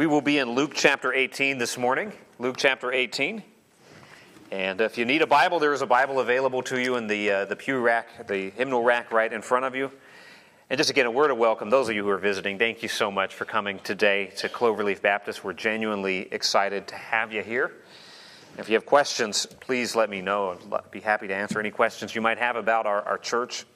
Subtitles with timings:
[0.00, 2.10] We will be in Luke chapter 18 this morning.
[2.38, 3.42] Luke chapter 18.
[4.50, 7.30] And if you need a Bible, there is a Bible available to you in the,
[7.30, 9.92] uh, the pew rack, the hymnal rack right in front of you.
[10.70, 11.68] And just again, a word of welcome.
[11.68, 15.02] Those of you who are visiting, thank you so much for coming today to Cloverleaf
[15.02, 15.44] Baptist.
[15.44, 17.70] We're genuinely excited to have you here.
[18.56, 20.56] If you have questions, please let me know.
[20.72, 23.66] I'd be happy to answer any questions you might have about our, our church.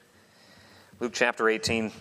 [0.99, 1.91] Luke chapter 18.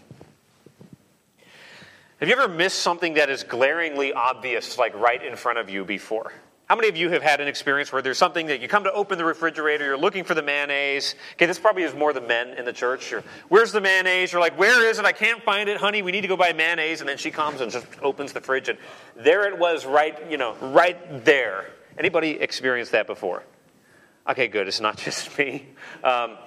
[2.25, 5.85] Have you ever missed something that is glaringly obvious, like right in front of you
[5.85, 6.33] before?
[6.65, 8.93] How many of you have had an experience where there's something that you come to
[8.95, 11.17] open the refrigerator, you're looking for the mayonnaise?
[11.35, 13.11] Okay, this probably is more the men in the church.
[13.11, 14.33] You're, Where's the mayonnaise?
[14.33, 15.05] You're like, where is it?
[15.05, 16.01] I can't find it, honey.
[16.01, 17.01] We need to go buy mayonnaise.
[17.01, 18.79] And then she comes and just opens the fridge, and
[19.15, 21.67] there it was, right, you know, right there.
[21.99, 23.43] Anybody experienced that before?
[24.27, 24.67] Okay, good.
[24.67, 25.67] It's not just me.
[26.03, 26.39] Um,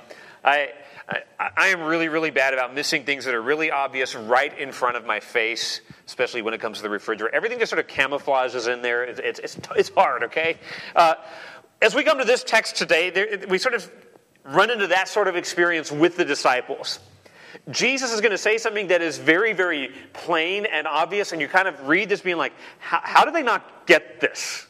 [0.43, 0.71] I
[1.09, 4.71] I, I, am really, really bad about missing things that are really obvious right in
[4.71, 7.33] front of my face, especially when it comes to the refrigerator.
[7.33, 9.03] Everything just sort of camouflages in there.
[9.03, 10.57] It's, it's, it's, hard, okay?
[10.95, 11.15] Uh,
[11.81, 13.89] as we come to this text today, there, we sort of
[14.43, 16.99] run into that sort of experience with the disciples.
[17.69, 21.47] Jesus is going to say something that is very, very plain and obvious, and you
[21.47, 24.66] kind of read this being like, how, how do they not get this?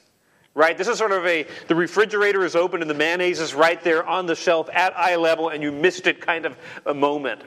[0.58, 0.76] Right?
[0.76, 4.04] This is sort of a the refrigerator is open and the mayonnaise is right there
[4.04, 7.44] on the shelf at eye level and you missed it kind of a moment.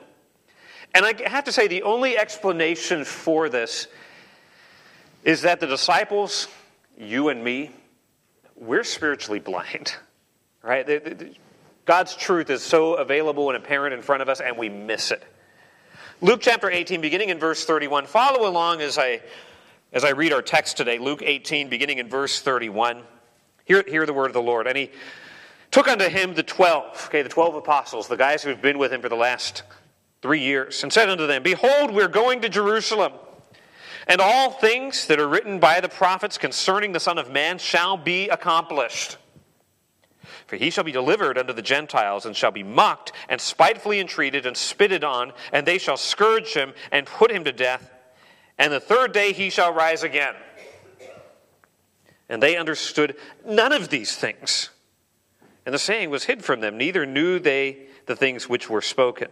[0.94, 3.88] And I have to say, the only explanation for this
[5.25, 6.47] is that the disciples,
[6.97, 7.72] you and me,
[8.55, 9.94] we're spiritually blind,
[10.62, 11.34] right?
[11.84, 15.25] God's truth is so available and apparent in front of us, and we miss it.
[16.20, 18.06] Luke chapter 18, beginning in verse 31.
[18.06, 19.20] Follow along as I
[19.92, 23.02] as I read our text today, Luke 18, beginning in verse 31,
[23.64, 24.66] hear, hear the word of the Lord.
[24.66, 24.91] And he
[25.70, 29.00] took unto him the twelve, okay, the twelve apostles, the guys who've been with him
[29.00, 29.64] for the last
[30.22, 33.12] three years, and said unto them, Behold, we're going to Jerusalem,
[34.06, 37.97] and all things that are written by the prophets concerning the Son of Man shall
[37.97, 39.16] be accomplished.
[40.47, 44.47] For he shall be delivered unto the Gentiles, and shall be mocked, and spitefully entreated,
[44.47, 47.91] and spitted on, and they shall scourge him, and put him to death
[48.60, 50.34] and the third day he shall rise again.
[52.28, 54.69] And they understood none of these things.
[55.65, 59.28] And the saying was hid from them, neither knew they the things which were spoken.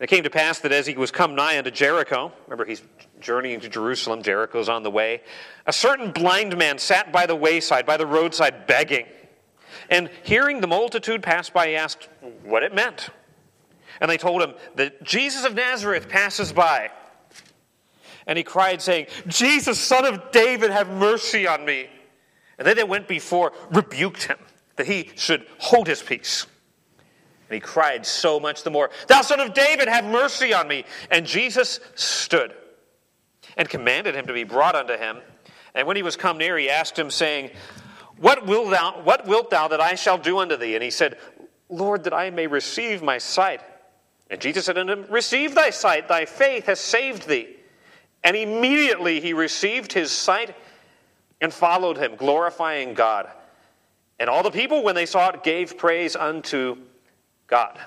[0.00, 2.82] It came to pass that as he was come nigh unto Jericho, remember he's
[3.20, 5.22] journeying to Jerusalem, Jericho's on the way,
[5.66, 9.06] a certain blind man sat by the wayside, by the roadside, begging.
[9.88, 12.08] And hearing the multitude pass by, he asked
[12.42, 13.08] what it meant.
[14.00, 16.90] And they told him that Jesus of Nazareth passes by.
[18.26, 21.86] And he cried, saying, Jesus, son of David, have mercy on me.
[22.58, 24.38] And then they went before, rebuked him,
[24.76, 26.46] that he should hold his peace.
[27.48, 30.84] And he cried so much the more, Thou son of David, have mercy on me.
[31.10, 32.52] And Jesus stood
[33.56, 35.18] and commanded him to be brought unto him.
[35.74, 37.50] And when he was come near, he asked him, saying,
[38.16, 40.74] What wilt thou, what wilt thou that I shall do unto thee?
[40.74, 41.18] And he said,
[41.68, 43.60] Lord, that I may receive my sight.
[44.28, 47.55] And Jesus said unto him, Receive thy sight, thy faith has saved thee.
[48.26, 50.56] And immediately he received his sight
[51.40, 53.30] and followed him, glorifying God.
[54.18, 56.76] And all the people, when they saw it, gave praise unto
[57.46, 57.78] God.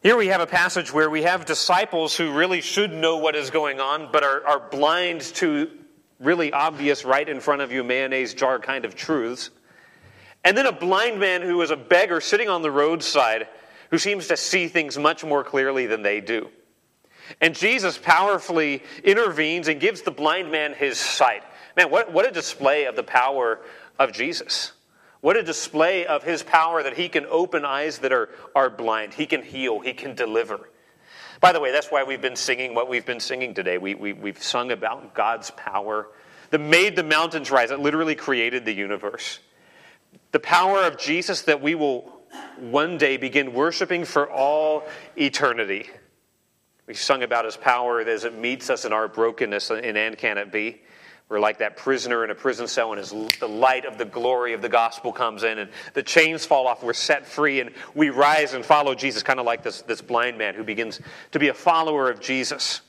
[0.00, 3.50] Here we have a passage where we have disciples who really should know what is
[3.50, 5.68] going on, but are, are blind to
[6.20, 9.50] really obvious, right in front of you, mayonnaise jar kind of truths.
[10.44, 13.48] And then a blind man who is a beggar sitting on the roadside
[13.90, 16.48] who seems to see things much more clearly than they do.
[17.40, 21.42] And Jesus powerfully intervenes and gives the blind man his sight.
[21.76, 23.60] Man, what, what a display of the power
[23.98, 24.72] of Jesus.
[25.20, 29.14] What a display of his power that he can open eyes that are, are blind.
[29.14, 29.80] He can heal.
[29.80, 30.68] He can deliver.
[31.40, 33.78] By the way, that's why we've been singing what we've been singing today.
[33.78, 36.08] We, we, we've sung about God's power
[36.50, 39.38] that made the mountains rise, that literally created the universe.
[40.32, 42.12] The power of Jesus that we will
[42.58, 44.84] one day begin worshiping for all
[45.16, 45.88] eternity.
[46.92, 50.36] We sung about his power as it meets us in our brokenness in And Can
[50.36, 50.82] It Be?
[51.30, 54.52] We're like that prisoner in a prison cell, and as the light of the glory
[54.52, 58.10] of the gospel comes in, and the chains fall off, we're set free, and we
[58.10, 61.00] rise and follow Jesus, kind of like this, this blind man who begins
[61.30, 62.82] to be a follower of Jesus.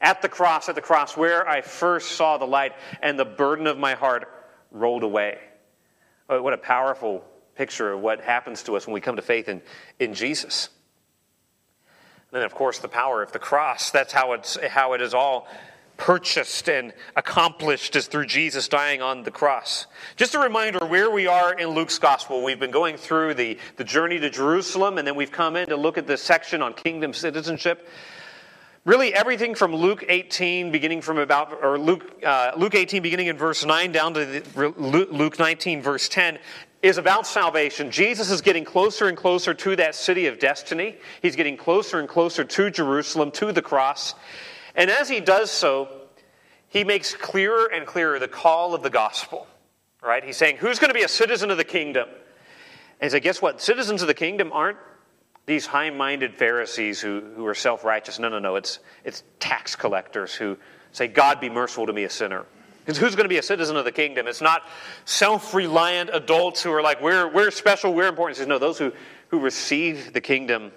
[0.00, 3.66] At the cross, at the cross, where I first saw the light, and the burden
[3.66, 4.28] of my heart
[4.70, 5.40] rolled away.
[6.28, 7.24] Oh, what a powerful
[7.56, 9.60] picture of what happens to us when we come to faith in,
[9.98, 10.68] in Jesus.
[12.32, 13.90] And then, of course, the power of the cross.
[13.90, 15.48] That's how, it's, how it is all
[15.96, 19.86] purchased and accomplished is through Jesus dying on the cross.
[20.14, 22.44] Just a reminder where we are in Luke's gospel.
[22.44, 25.76] We've been going through the, the journey to Jerusalem, and then we've come in to
[25.76, 27.88] look at this section on kingdom citizenship.
[28.84, 33.36] Really, everything from Luke 18, beginning from about, or Luke, uh, Luke 18, beginning in
[33.36, 36.38] verse 9, down to the, Luke 19, verse 10,
[36.82, 37.90] is about salvation.
[37.90, 40.96] Jesus is getting closer and closer to that city of destiny.
[41.20, 44.14] He's getting closer and closer to Jerusalem, to the cross.
[44.74, 45.88] And as he does so,
[46.68, 49.46] he makes clearer and clearer the call of the gospel.
[50.02, 50.24] Right?
[50.24, 52.08] He's saying, Who's going to be a citizen of the kingdom?
[52.08, 53.60] And he said, Guess what?
[53.60, 54.78] Citizens of the kingdom aren't
[55.44, 58.18] these high minded Pharisees who, who are self righteous.
[58.18, 58.56] No, no, no.
[58.56, 60.56] It's, it's tax collectors who
[60.92, 62.46] say, God be merciful to me, a sinner.
[62.86, 64.26] Who's going to be a citizen of the kingdom?
[64.26, 64.62] It's not
[65.04, 68.38] self reliant adults who are like, we're, we're special, we're important.
[68.38, 68.92] Says, no, those who,
[69.28, 70.72] who receive the kingdom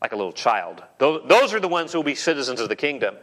[0.00, 0.82] like a little child.
[0.98, 3.16] Those, those are the ones who will be citizens of the kingdom.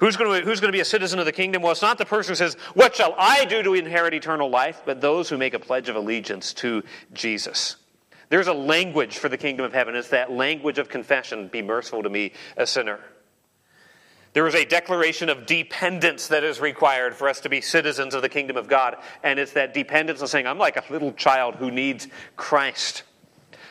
[0.00, 1.62] Who's going, to, who's going to be a citizen of the kingdom?
[1.62, 4.82] Well, it's not the person who says, What shall I do to inherit eternal life?
[4.84, 6.82] but those who make a pledge of allegiance to
[7.12, 7.76] Jesus.
[8.28, 9.94] There's a language for the kingdom of heaven.
[9.94, 12.98] It's that language of confession Be merciful to me, a sinner.
[14.32, 18.22] There is a declaration of dependence that is required for us to be citizens of
[18.22, 18.96] the kingdom of God.
[19.22, 23.02] And it's that dependence of saying, I'm like a little child who needs Christ.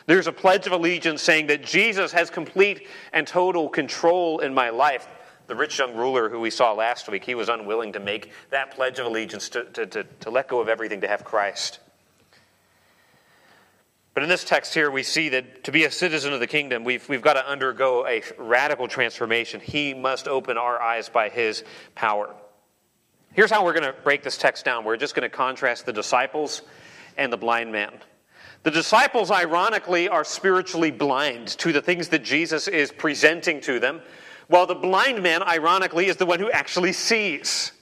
[0.06, 4.70] There's a pledge of allegiance saying that Jesus has complete and total control in my
[4.70, 5.08] life.
[5.48, 8.70] The rich young ruler who we saw last week, he was unwilling to make that
[8.70, 11.80] pledge of allegiance, to, to, to, to let go of everything to have Christ.
[14.14, 16.84] But in this text here, we see that to be a citizen of the kingdom,
[16.84, 19.60] we've, we've got to undergo a radical transformation.
[19.60, 21.64] He must open our eyes by his
[21.94, 22.34] power.
[23.32, 24.84] Here's how we're going to break this text down.
[24.84, 26.60] We're just going to contrast the disciples
[27.16, 27.92] and the blind man.
[28.64, 34.02] The disciples, ironically, are spiritually blind to the things that Jesus is presenting to them,
[34.48, 37.72] while the blind man, ironically, is the one who actually sees.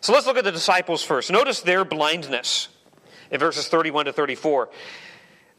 [0.00, 1.30] So let's look at the disciples first.
[1.30, 2.68] Notice their blindness
[3.30, 4.68] in verses 31 to 34.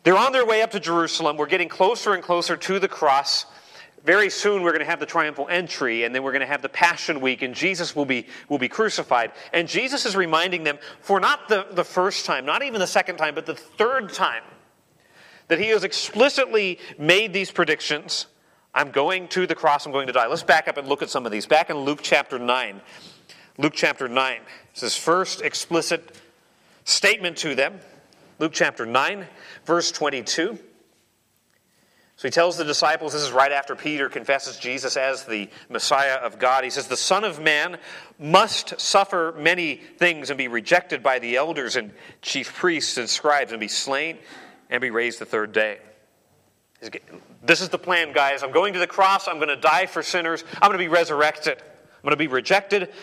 [0.05, 1.35] They're on their way up to Jerusalem.
[1.35, 3.47] We're getting closer and closer to the cross.
[4.03, 6.61] Very soon we're going to have the triumphal entry, and then we're going to have
[6.61, 9.31] the Passion Week, and Jesus will be, will be crucified.
[9.51, 13.17] And Jesus is reminding them, for not the, the first time, not even the second
[13.17, 14.43] time, but the third time,
[15.47, 18.27] that he has explicitly made these predictions.
[18.75, 20.27] I'm going to the cross, I'm going to die.
[20.27, 21.47] Let's back up and look at some of these.
[21.47, 22.79] Back in Luke chapter 9.
[23.57, 24.41] Luke chapter 9.
[24.69, 26.15] It's his first explicit
[26.83, 27.79] statement to them.
[28.37, 29.25] Luke chapter 9,
[29.65, 30.59] verse 22.
[32.17, 36.15] So he tells the disciples, this is right after Peter confesses Jesus as the Messiah
[36.15, 36.63] of God.
[36.63, 37.77] He says, The Son of Man
[38.17, 41.91] must suffer many things and be rejected by the elders and
[42.21, 44.17] chief priests and scribes and be slain
[44.69, 45.79] and be raised the third day.
[47.43, 48.43] This is the plan, guys.
[48.43, 49.27] I'm going to the cross.
[49.27, 50.45] I'm going to die for sinners.
[50.61, 51.57] I'm going to be resurrected.
[51.57, 52.93] I'm going to be rejected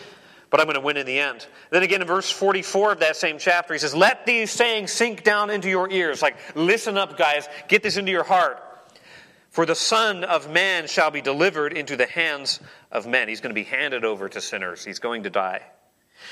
[0.53, 1.47] but I'm going to win in the end.
[1.71, 5.23] Then again, in verse 44 of that same chapter, he says, Let these sayings sink
[5.23, 6.21] down into your ears.
[6.21, 7.49] Like, listen up, guys.
[7.67, 8.61] Get this into your heart.
[9.49, 12.59] For the Son of Man shall be delivered into the hands
[12.91, 13.29] of men.
[13.29, 14.85] He's going to be handed over to sinners.
[14.85, 15.63] He's going to die.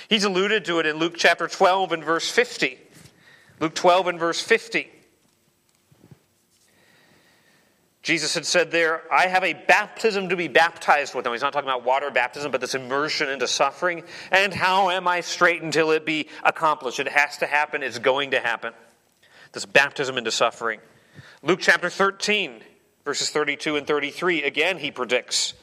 [0.07, 2.77] He's alluded to it in Luke chapter 12 and verse 50.
[3.59, 4.88] Luke 12 and verse 50.
[8.01, 11.25] Jesus had said there, I have a baptism to be baptized with.
[11.25, 14.03] Now, he's not talking about water baptism, but this immersion into suffering.
[14.31, 17.00] And how am I straight until it be accomplished?
[17.00, 18.74] It has to happen, it's going to happen.
[19.51, 20.80] This baptism into suffering.
[21.44, 22.62] Luke chapter 13,
[23.06, 25.53] verses 32 and 33, again, he predicts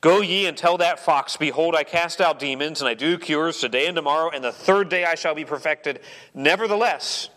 [0.00, 3.58] Go ye and tell that fox, Behold, I cast out demons, and I do cures
[3.58, 6.00] today and tomorrow, and the third day I shall be perfected.
[6.34, 7.30] Nevertheless,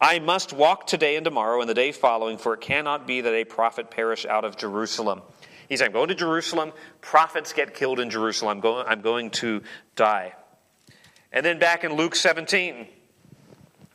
[0.00, 3.32] I must walk today and tomorrow and the day following, for it cannot be that
[3.32, 5.22] a prophet perish out of Jerusalem.
[5.68, 6.72] He said, I'm going to Jerusalem.
[7.00, 8.58] Prophets get killed in Jerusalem.
[8.58, 9.62] I'm going, I'm going to
[9.96, 10.34] die.
[11.32, 12.86] And then back in Luke 17,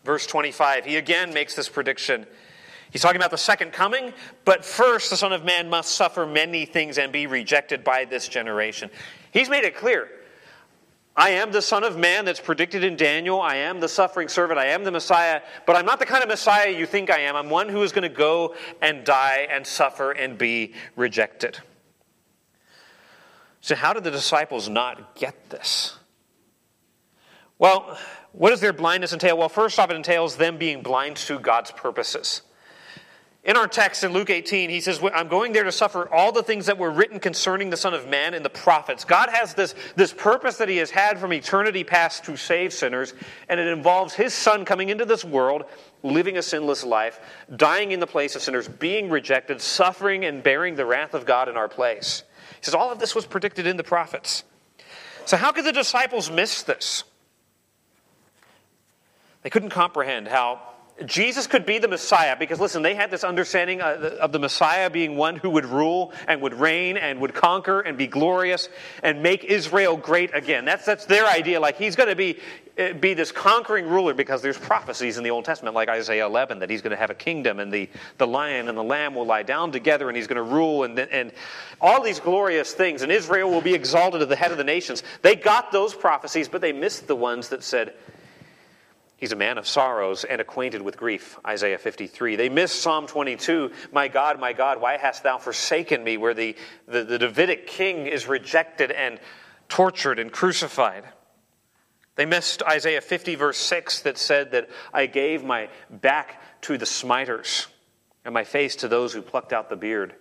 [0.03, 2.25] verse 25, he again makes this prediction.
[2.91, 4.11] He's talking about the second coming,
[4.43, 8.27] but first the Son of Man must suffer many things and be rejected by this
[8.27, 8.89] generation.
[9.31, 10.09] He's made it clear
[11.15, 13.41] I am the Son of Man that's predicted in Daniel.
[13.41, 14.59] I am the suffering servant.
[14.59, 15.41] I am the Messiah.
[15.65, 17.35] But I'm not the kind of Messiah you think I am.
[17.35, 21.59] I'm one who is going to go and die and suffer and be rejected.
[23.59, 25.97] So, how did the disciples not get this?
[27.59, 27.97] Well,
[28.31, 29.37] what does their blindness entail?
[29.37, 32.41] Well, first off, it entails them being blind to God's purposes.
[33.43, 36.43] In our text in Luke 18, he says, I'm going there to suffer all the
[36.43, 39.03] things that were written concerning the Son of Man in the prophets.
[39.03, 43.15] God has this, this purpose that he has had from eternity past to save sinners,
[43.49, 45.63] and it involves his Son coming into this world,
[46.03, 47.19] living a sinless life,
[47.55, 51.49] dying in the place of sinners, being rejected, suffering, and bearing the wrath of God
[51.49, 52.21] in our place.
[52.59, 54.43] He says, All of this was predicted in the prophets.
[55.25, 57.05] So, how could the disciples miss this?
[59.41, 60.61] They couldn't comprehend how
[61.05, 65.15] Jesus could be the Messiah because, listen, they had this understanding of the Messiah being
[65.15, 68.69] one who would rule and would reign and would conquer and be glorious
[69.03, 70.65] and make Israel great again.
[70.65, 71.59] That's, that's their idea.
[71.59, 72.37] Like he's going to be,
[72.77, 76.59] uh, be this conquering ruler because there's prophecies in the Old Testament, like Isaiah 11,
[76.59, 79.25] that he's going to have a kingdom and the, the lion and the lamb will
[79.25, 81.31] lie down together and he's going to rule and, and
[81.79, 83.01] all these glorious things.
[83.01, 85.03] And Israel will be exalted as the head of the nations.
[85.21, 87.93] They got those prophecies, but they missed the ones that said,
[89.21, 92.37] He's a man of sorrows and acquainted with grief, Isaiah 53.
[92.37, 96.55] They miss Psalm 22, My God, my God, why hast thou forsaken me, where the,
[96.87, 99.19] the, the Davidic king is rejected and
[99.69, 101.03] tortured and crucified.
[102.15, 106.87] They missed Isaiah 50, verse 6, that said that I gave my back to the
[106.87, 107.67] smiters
[108.25, 110.15] and my face to those who plucked out the beard.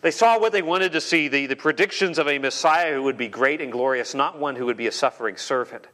[0.00, 3.16] They saw what they wanted to see the, the predictions of a Messiah who would
[3.16, 5.86] be great and glorious, not one who would be a suffering servant.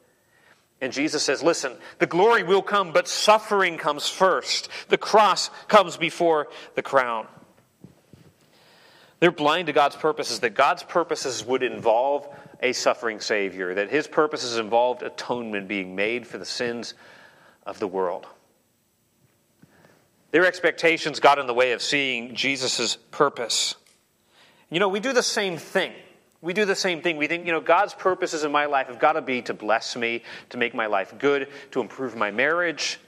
[0.81, 4.69] And Jesus says, Listen, the glory will come, but suffering comes first.
[4.89, 7.27] The cross comes before the crown.
[9.21, 12.29] They're blind to God's purposes, that God's purposes would involve
[12.63, 16.95] a suffering Savior, that His purposes involved atonement being made for the sins
[17.65, 18.27] of the world.
[20.33, 23.77] Their expectations got in the way of seeing Jesus' purpose.
[24.69, 25.93] You know, we do the same thing.
[26.43, 27.17] We do the same thing.
[27.17, 29.97] We think, you know, God's purposes in my life have got to be to bless
[29.97, 32.99] me, to make my life good, to improve my marriage.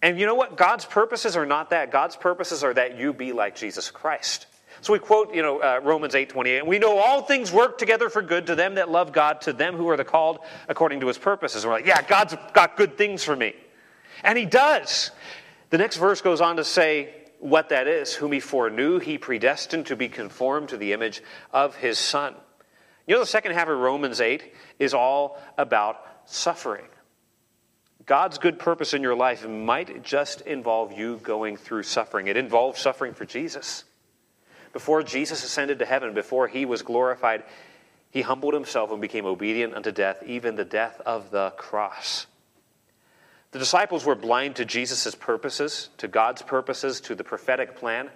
[0.00, 0.56] And you know what?
[0.56, 1.90] God's purposes are not that.
[1.90, 4.46] God's purposes are that you be like Jesus Christ.
[4.80, 7.78] So we quote, you know, uh, Romans 8 28, and we know all things work
[7.78, 11.00] together for good to them that love God, to them who are the called according
[11.00, 11.64] to his purposes.
[11.64, 13.54] And we're like, yeah, God's got good things for me.
[14.22, 15.10] And he does.
[15.70, 18.14] The next verse goes on to say what that is.
[18.14, 22.34] Whom he foreknew, he predestined to be conformed to the image of his son.
[23.08, 24.42] You know, the second half of Romans 8
[24.78, 26.84] is all about suffering.
[28.04, 32.26] God's good purpose in your life might just involve you going through suffering.
[32.26, 33.84] It involves suffering for Jesus.
[34.74, 37.44] Before Jesus ascended to heaven, before he was glorified,
[38.10, 42.26] he humbled himself and became obedient unto death, even the death of the cross.
[43.52, 48.10] The disciples were blind to Jesus' purposes, to God's purposes, to the prophetic plan.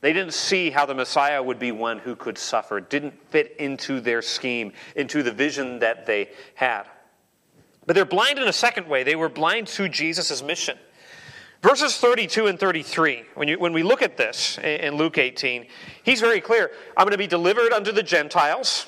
[0.00, 4.00] They didn't see how the Messiah would be one who could suffer, didn't fit into
[4.00, 6.84] their scheme, into the vision that they had.
[7.86, 9.04] But they're blind in a second way.
[9.04, 10.76] They were blind to Jesus' mission.
[11.62, 15.66] Verses 32 and 33, when, you, when we look at this in Luke 18,
[16.02, 16.70] he's very clear.
[16.96, 18.86] I'm going to be delivered unto the Gentiles,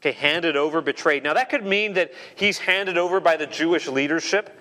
[0.00, 1.22] okay, handed over, betrayed.
[1.22, 4.58] Now, that could mean that he's handed over by the Jewish leadership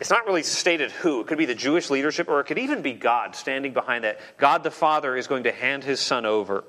[0.00, 1.20] it's not really stated who.
[1.20, 4.20] It could be the Jewish leadership, or it could even be God standing behind that.
[4.36, 6.64] God the Father is going to hand his son over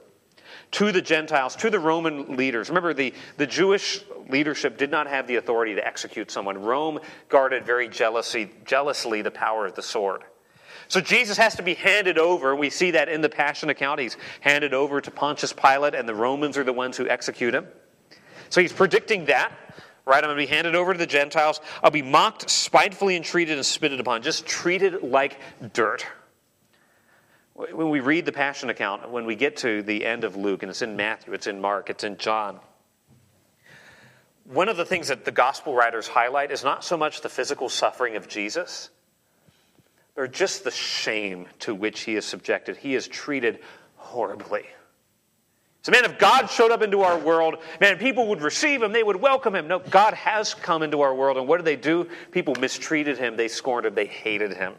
[0.71, 2.69] to the Gentiles, to the Roman leaders.
[2.69, 6.61] Remember, the, the Jewish leadership did not have the authority to execute someone.
[6.61, 10.23] Rome guarded very jealously, jealously the power of the sword.
[10.89, 12.55] So Jesus has to be handed over.
[12.55, 13.99] We see that in the Passion account.
[13.99, 17.67] He's handed over to Pontius Pilate, and the Romans are the ones who execute him.
[18.49, 19.51] So he's predicting that
[20.07, 20.23] right?
[20.23, 21.59] I'm going to be handed over to the Gentiles.
[21.83, 25.37] I'll be mocked, spitefully entreated, and spitted upon, just treated like
[25.73, 26.05] dirt.
[27.53, 30.69] When we read the Passion account, when we get to the end of Luke, and
[30.69, 32.59] it's in Matthew, it's in Mark, it's in John,
[34.45, 37.67] one of the things that the gospel writers highlight is not so much the physical
[37.67, 38.89] suffering of Jesus,
[40.15, 42.77] but just the shame to which he is subjected.
[42.77, 43.59] He is treated
[43.97, 44.65] horribly.
[45.87, 49.03] So, man, if God showed up into our world, man, people would receive him, they
[49.03, 49.69] would welcome him.
[49.69, 52.09] No, God has come into our world, and what did they do?
[52.31, 54.73] People mistreated him, they scorned him, they hated him.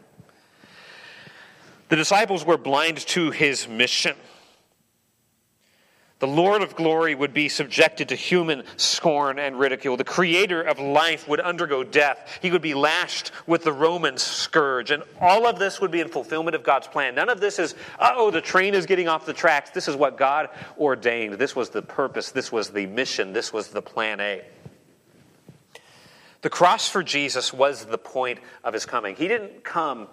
[1.87, 4.15] The disciples were blind to his mission.
[6.19, 9.95] The Lord of glory would be subjected to human scorn and ridicule.
[9.95, 12.39] The creator of life would undergo death.
[12.41, 14.91] He would be lashed with the Roman scourge.
[14.91, 17.15] And all of this would be in fulfillment of God's plan.
[17.15, 19.69] None of this is, oh, the train is getting off the tracks.
[19.69, 21.35] This is what God ordained.
[21.35, 22.31] This was the purpose.
[22.31, 23.31] This was the mission.
[23.31, 24.43] This was the plan A.
[26.41, 29.15] The cross for Jesus was the point of his coming.
[29.15, 30.09] He didn't come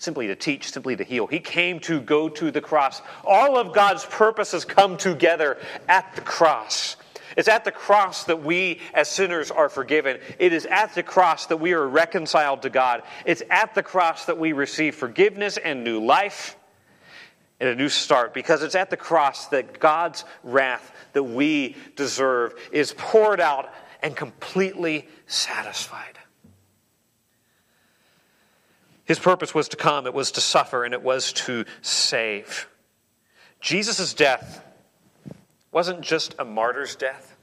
[0.00, 1.26] simply to teach, simply to heal.
[1.26, 3.02] He came to go to the cross.
[3.22, 6.96] All of God's purposes come together at the cross.
[7.36, 10.18] It's at the cross that we as sinners are forgiven.
[10.38, 13.02] It is at the cross that we are reconciled to God.
[13.26, 16.56] It's at the cross that we receive forgiveness and new life
[17.60, 22.54] and a new start because it's at the cross that God's wrath that we deserve
[22.72, 23.70] is poured out
[24.02, 26.19] and completely satisfied.
[29.10, 32.68] His purpose was to come, it was to suffer, and it was to save.
[33.60, 34.64] Jesus' death
[35.72, 37.34] wasn't just a martyr's death,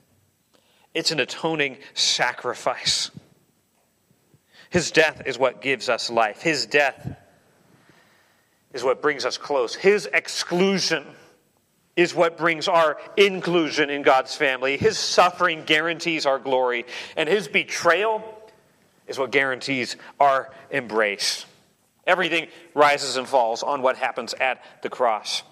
[0.93, 3.12] it's an atoning sacrifice.
[4.69, 6.41] His death is what gives us life.
[6.41, 7.17] His death
[8.71, 9.75] is what brings us close.
[9.75, 11.03] His exclusion
[11.97, 14.77] is what brings our inclusion in God's family.
[14.77, 16.86] His suffering guarantees our glory,
[17.17, 18.24] and his betrayal
[19.05, 21.45] is what guarantees our embrace.
[22.07, 25.43] Everything rises and falls on what happens at the cross.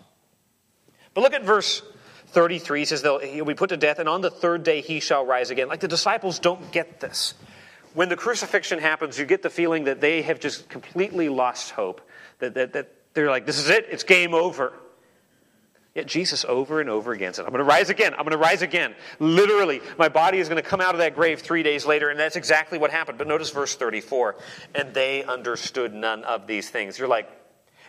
[1.13, 1.83] But look at verse
[2.27, 5.25] 33 he says he'll be put to death, and on the third day he shall
[5.25, 5.67] rise again.
[5.67, 7.33] Like the disciples don't get this.
[7.93, 12.01] When the crucifixion happens, you get the feeling that they have just completely lost hope.
[12.39, 14.73] That, that, that they're like, this is it, it's game over.
[15.95, 18.13] Yet Jesus over and over again said, I'm going to rise again.
[18.13, 18.93] I'm going to rise again.
[19.19, 22.09] Literally, my body is going to come out of that grave three days later.
[22.09, 23.17] And that's exactly what happened.
[23.17, 24.35] But notice verse 34
[24.75, 26.99] and they understood none of these things.
[26.99, 27.31] You're like,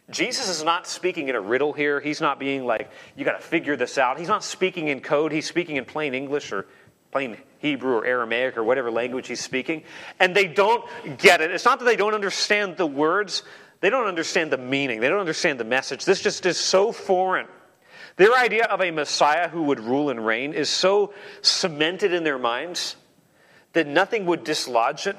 [0.08, 1.98] Jesus is not speaking in a riddle here.
[2.00, 4.20] He's not being like, you got to figure this out.
[4.20, 5.32] He's not speaking in code.
[5.32, 6.66] He's speaking in plain English or
[7.10, 9.82] plain Hebrew or Aramaic or whatever language he's speaking.
[10.20, 10.84] And they don't
[11.18, 11.50] get it.
[11.50, 13.42] It's not that they don't understand the words,
[13.80, 16.04] they don't understand the meaning, they don't understand the message.
[16.04, 17.48] This just is so foreign.
[18.16, 22.38] Their idea of a Messiah who would rule and reign is so cemented in their
[22.38, 22.96] minds
[23.74, 25.16] that nothing would dislodge it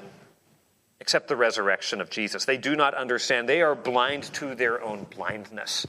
[1.00, 2.46] except the resurrection of Jesus.
[2.46, 3.48] They do not understand.
[3.48, 5.86] They are blind to their own blindness.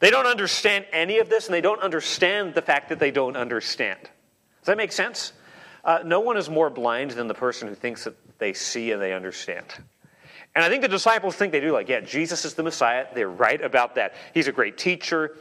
[0.00, 3.36] They don't understand any of this, and they don't understand the fact that they don't
[3.36, 4.00] understand.
[4.02, 5.32] Does that make sense?
[5.84, 9.00] Uh, no one is more blind than the person who thinks that they see and
[9.00, 9.64] they understand.
[10.54, 13.06] And I think the disciples think they do, like, yeah, Jesus is the Messiah.
[13.14, 14.14] They're right about that.
[14.34, 15.36] He's a great teacher.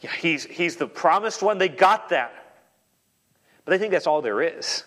[0.00, 1.58] Yeah, he's, he's the promised one.
[1.58, 2.32] They got that.
[3.64, 4.84] But they think that's all there is.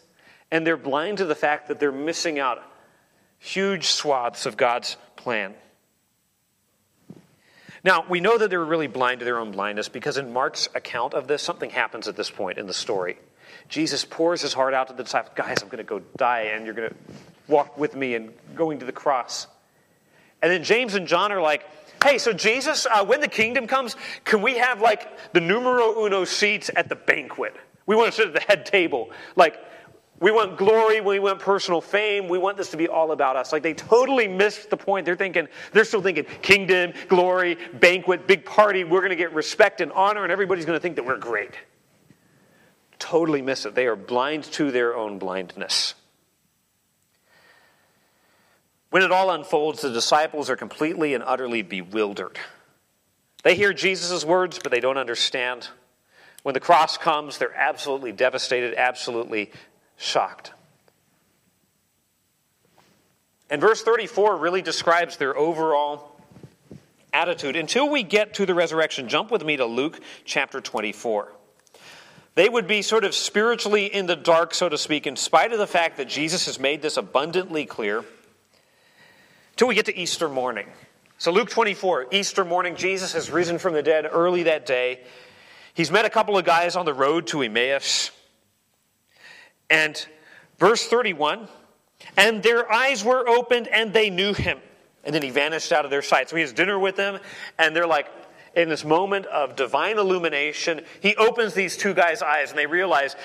[0.50, 2.64] And they're blind to the fact that they're missing out
[3.40, 5.54] huge swaths of God's plan.
[7.84, 10.70] Now, we know that they were really blind to their own blindness because in Mark's
[10.76, 13.18] account of this, something happens at this point in the story.
[13.70, 16.66] Jesus pours his heart out to the disciples Guys, I'm going to go die, and
[16.66, 16.96] you're going to
[17.48, 19.48] walk with me and going to the cross.
[20.42, 21.66] And then James and John are like,
[22.04, 26.26] Hey, so Jesus, uh, when the kingdom comes, can we have like the numero uno
[26.26, 27.56] seats at the banquet?
[27.86, 29.12] We want to sit at the head table.
[29.36, 29.58] Like,
[30.20, 33.52] we want glory, we want personal fame, we want this to be all about us.
[33.52, 35.06] Like, they totally missed the point.
[35.06, 38.84] They're thinking, they're still thinking kingdom, glory, banquet, big party.
[38.84, 41.56] We're going to get respect and honor, and everybody's going to think that we're great.
[43.00, 43.74] Totally miss it.
[43.74, 45.96] They are blind to their own blindness.
[48.92, 52.38] When it all unfolds, the disciples are completely and utterly bewildered.
[53.44, 55.70] They hear Jesus' words, but they don't understand.
[56.44, 59.52] When the cross comes, they're absolutely devastated, absolutely
[59.96, 60.52] shocked.
[63.50, 66.20] And verse 34 really describes their overall
[67.14, 67.56] attitude.
[67.56, 71.32] Until we get to the resurrection, jump with me to Luke chapter 24.
[72.36, 75.60] They would be sort of spiritually in the dark, so to speak, in spite of
[75.60, 78.04] the fact that Jesus has made this abundantly clear
[79.56, 80.68] till we get to Easter morning.
[81.18, 85.02] So, Luke 24, Easter morning, Jesus has risen from the dead early that day.
[85.74, 88.12] He's met a couple of guys on the road to Emmaus.
[89.70, 90.06] And
[90.58, 91.48] verse 31
[92.18, 94.60] and their eyes were opened and they knew him.
[95.04, 96.30] And then he vanished out of their sight.
[96.30, 97.20] So he has dinner with them,
[97.58, 98.08] and they're like,
[98.56, 103.16] in this moment of divine illumination, he opens these two guys' eyes and they realize,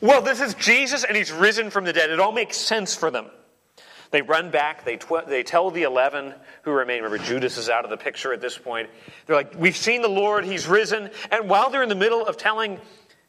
[0.00, 2.10] well, this is Jesus and he's risen from the dead.
[2.10, 3.26] It all makes sense for them.
[4.10, 7.02] They run back, they, tw- they tell the 11 who remain.
[7.02, 8.90] Remember, Judas is out of the picture at this point.
[9.26, 11.10] They're like, We've seen the Lord, he's risen.
[11.30, 12.80] And while they're in the middle of telling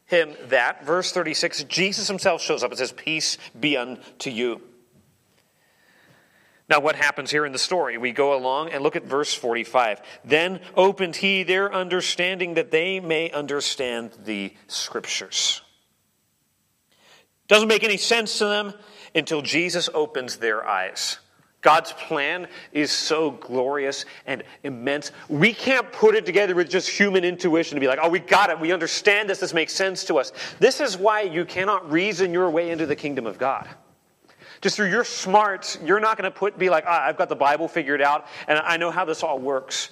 [0.06, 4.60] him that, verse 36, Jesus himself shows up and says, Peace be unto you.
[6.68, 7.98] Now, what happens here in the story?
[7.98, 10.00] We go along and look at verse 45.
[10.24, 15.60] Then opened he their understanding that they may understand the scriptures.
[17.46, 18.72] Doesn't make any sense to them
[19.14, 21.18] until Jesus opens their eyes.
[21.62, 25.12] God's plan is so glorious and immense.
[25.28, 28.50] We can't put it together with just human intuition to be like, oh, we got
[28.50, 28.58] it.
[28.58, 29.38] We understand this.
[29.38, 30.32] This makes sense to us.
[30.58, 33.68] This is why you cannot reason your way into the kingdom of God.
[34.60, 37.36] Just through your smarts, you're not going to put be like, ah, I've got the
[37.36, 39.90] Bible figured out and I know how this all works.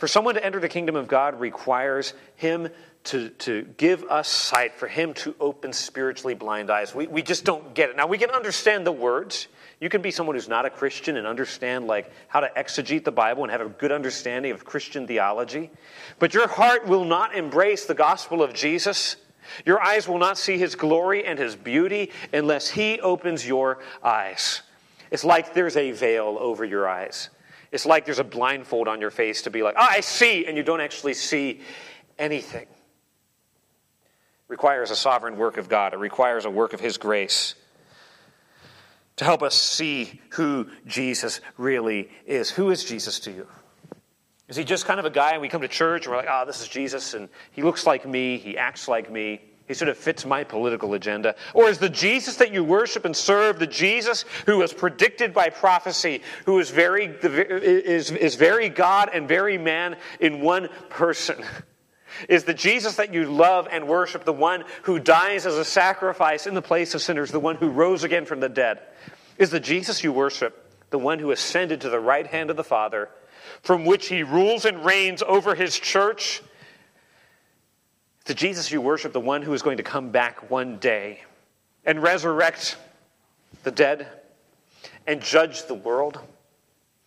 [0.00, 2.70] For someone to enter the kingdom of God requires him
[3.04, 6.94] to, to give us sight, for Him to open spiritually blind eyes.
[6.94, 7.96] We, we just don't get it.
[7.96, 9.48] Now, we can understand the words.
[9.80, 13.12] You can be someone who's not a Christian and understand like how to exegete the
[13.12, 15.70] Bible and have a good understanding of Christian theology.
[16.18, 19.16] But your heart will not embrace the gospel of Jesus.
[19.64, 24.62] Your eyes will not see his glory and his beauty unless he opens your eyes.
[25.10, 27.30] It's like there's a veil over your eyes.
[27.72, 30.56] It's like there's a blindfold on your face to be like, oh, I see, and
[30.56, 31.60] you don't actually see
[32.18, 32.68] anything It
[34.48, 37.54] requires a sovereign work of God, it requires a work of His grace
[39.16, 42.50] to help us see who Jesus really is.
[42.50, 43.46] Who is Jesus to you?
[44.48, 46.28] Is he just kind of a guy and we come to church and we're like,
[46.30, 49.88] oh, this is Jesus and he looks like me, he acts like me, he sort
[49.88, 51.36] of fits my political agenda?
[51.54, 55.48] Or is the Jesus that you worship and serve the Jesus who was predicted by
[55.48, 61.44] prophecy, who is very, is, is very God and very man in one person?
[62.28, 66.48] Is the Jesus that you love and worship the one who dies as a sacrifice
[66.48, 68.80] in the place of sinners, the one who rose again from the dead?
[69.38, 72.64] Is the Jesus you worship the one who ascended to the right hand of the
[72.64, 73.08] Father,
[73.62, 76.42] from which he rules and reigns over his church?
[78.24, 81.22] The Jesus you worship, the one who is going to come back one day
[81.84, 82.76] and resurrect
[83.62, 84.08] the dead
[85.06, 86.20] and judge the world?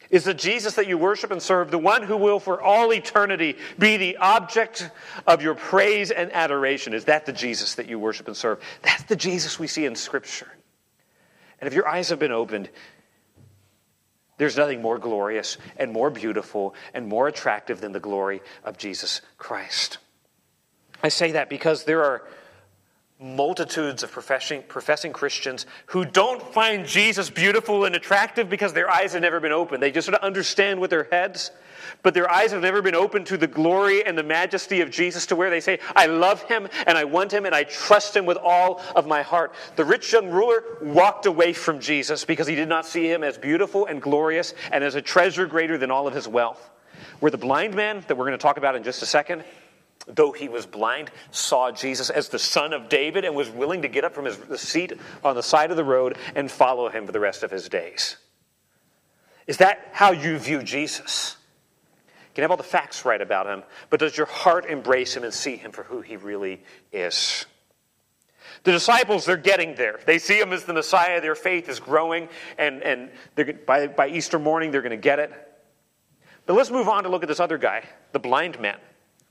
[0.09, 3.57] Is the Jesus that you worship and serve the one who will for all eternity
[3.79, 4.91] be the object
[5.25, 6.93] of your praise and adoration?
[6.93, 8.61] Is that the Jesus that you worship and serve?
[8.81, 10.51] That's the Jesus we see in Scripture.
[11.59, 12.69] And if your eyes have been opened,
[14.37, 19.21] there's nothing more glorious and more beautiful and more attractive than the glory of Jesus
[19.37, 19.97] Christ.
[21.03, 22.23] I say that because there are
[23.19, 29.13] multitudes of professing, professing Christians who don't find Jesus beautiful and attractive because their eyes
[29.13, 29.83] have never been opened.
[29.83, 31.51] They just sort of understand with their heads,
[32.01, 35.25] but their eyes have never been opened to the glory and the majesty of Jesus
[35.27, 38.25] to where they say, I love him and I want him and I trust him
[38.25, 39.53] with all of my heart.
[39.75, 43.37] The rich young ruler walked away from Jesus because he did not see him as
[43.37, 46.69] beautiful and glorious and as a treasure greater than all of his wealth.
[47.19, 49.43] Where the blind man, that we're going to talk about in just a second,
[50.07, 53.87] though he was blind, saw Jesus as the son of David and was willing to
[53.87, 57.11] get up from his seat on the side of the road and follow him for
[57.11, 58.17] the rest of his days.
[59.47, 61.37] Is that how you view Jesus?
[62.33, 65.23] You can have all the facts right about him, but does your heart embrace him
[65.23, 67.45] and see him for who he really is?
[68.63, 69.99] The disciples, they're getting there.
[70.05, 71.19] They see him as the Messiah.
[71.19, 73.11] Their faith is growing, and, and
[73.65, 75.31] by, by Easter morning, they're going to get it.
[76.45, 78.77] But let's move on to look at this other guy, the blind man.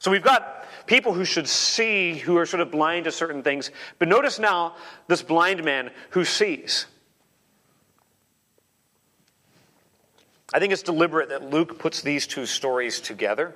[0.03, 3.71] So we've got people who should see who are sort of blind to certain things.
[4.01, 4.75] But notice now
[5.07, 6.87] this blind man who sees.
[10.53, 13.55] I think it's deliberate that Luke puts these two stories together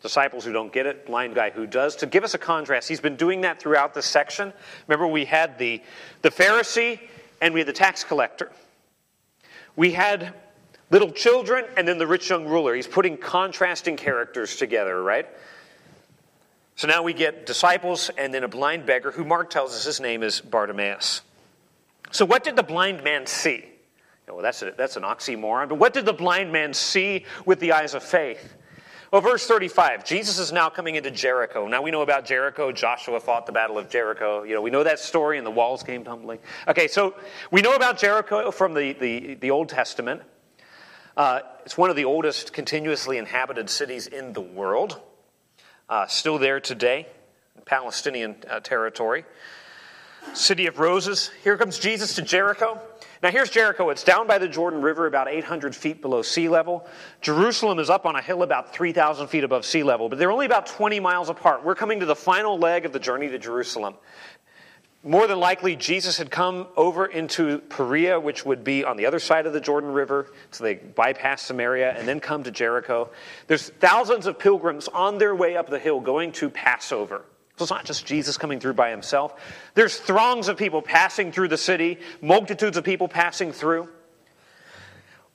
[0.00, 2.88] disciples who don't get it, blind guy who does, to give us a contrast.
[2.88, 4.54] He's been doing that throughout this section.
[4.86, 5.82] Remember, we had the,
[6.22, 6.98] the Pharisee
[7.42, 8.50] and we had the tax collector.
[9.76, 10.32] We had
[10.90, 12.74] little children and then the rich young ruler.
[12.74, 15.26] He's putting contrasting characters together, right?
[16.76, 20.00] So now we get disciples and then a blind beggar who Mark tells us his
[20.00, 21.22] name is Bartimaeus.
[22.10, 23.64] So, what did the blind man see?
[24.28, 27.72] Well, that's, a, that's an oxymoron, but what did the blind man see with the
[27.72, 28.54] eyes of faith?
[29.12, 31.68] Well, verse 35, Jesus is now coming into Jericho.
[31.68, 32.72] Now we know about Jericho.
[32.72, 34.42] Joshua fought the Battle of Jericho.
[34.42, 36.40] You know, we know that story, and the walls came tumbling.
[36.66, 37.14] Okay, so
[37.52, 40.22] we know about Jericho from the, the, the Old Testament.
[41.16, 45.00] Uh, it's one of the oldest continuously inhabited cities in the world
[45.88, 47.06] uh, still there today,
[47.66, 49.24] Palestinian uh, territory.
[50.32, 51.30] City of Roses.
[51.42, 52.80] Here comes Jesus to Jericho.
[53.22, 53.90] Now, here's Jericho.
[53.90, 56.86] It's down by the Jordan River, about 800 feet below sea level.
[57.20, 60.46] Jerusalem is up on a hill about 3,000 feet above sea level, but they're only
[60.46, 61.64] about 20 miles apart.
[61.64, 63.94] We're coming to the final leg of the journey to Jerusalem.
[65.06, 69.18] More than likely, Jesus had come over into Perea, which would be on the other
[69.18, 70.32] side of the Jordan River.
[70.50, 73.10] So they bypass Samaria and then come to Jericho.
[73.46, 77.26] There's thousands of pilgrims on their way up the hill going to Passover.
[77.56, 79.34] So it's not just Jesus coming through by himself.
[79.74, 83.90] There's throngs of people passing through the city, multitudes of people passing through.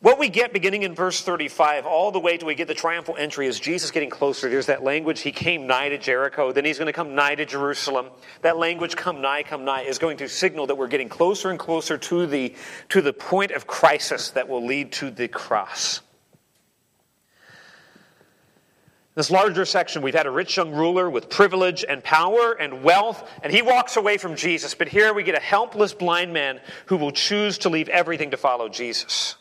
[0.01, 3.17] What we get beginning in verse 35, all the way till we get the triumphal
[3.17, 4.49] entry, is Jesus getting closer.
[4.49, 7.45] There's that language, he came nigh to Jericho, then he's going to come nigh to
[7.45, 8.07] Jerusalem.
[8.41, 11.59] That language, come nigh, come nigh, is going to signal that we're getting closer and
[11.59, 12.55] closer to the,
[12.89, 15.99] to the point of crisis that will lead to the cross.
[19.15, 23.29] This larger section, we've had a rich young ruler with privilege and power and wealth,
[23.43, 24.75] and he walks away from Jesus.
[24.75, 28.37] But here we get a helpless blind man who will choose to leave everything to
[28.37, 29.35] follow Jesus.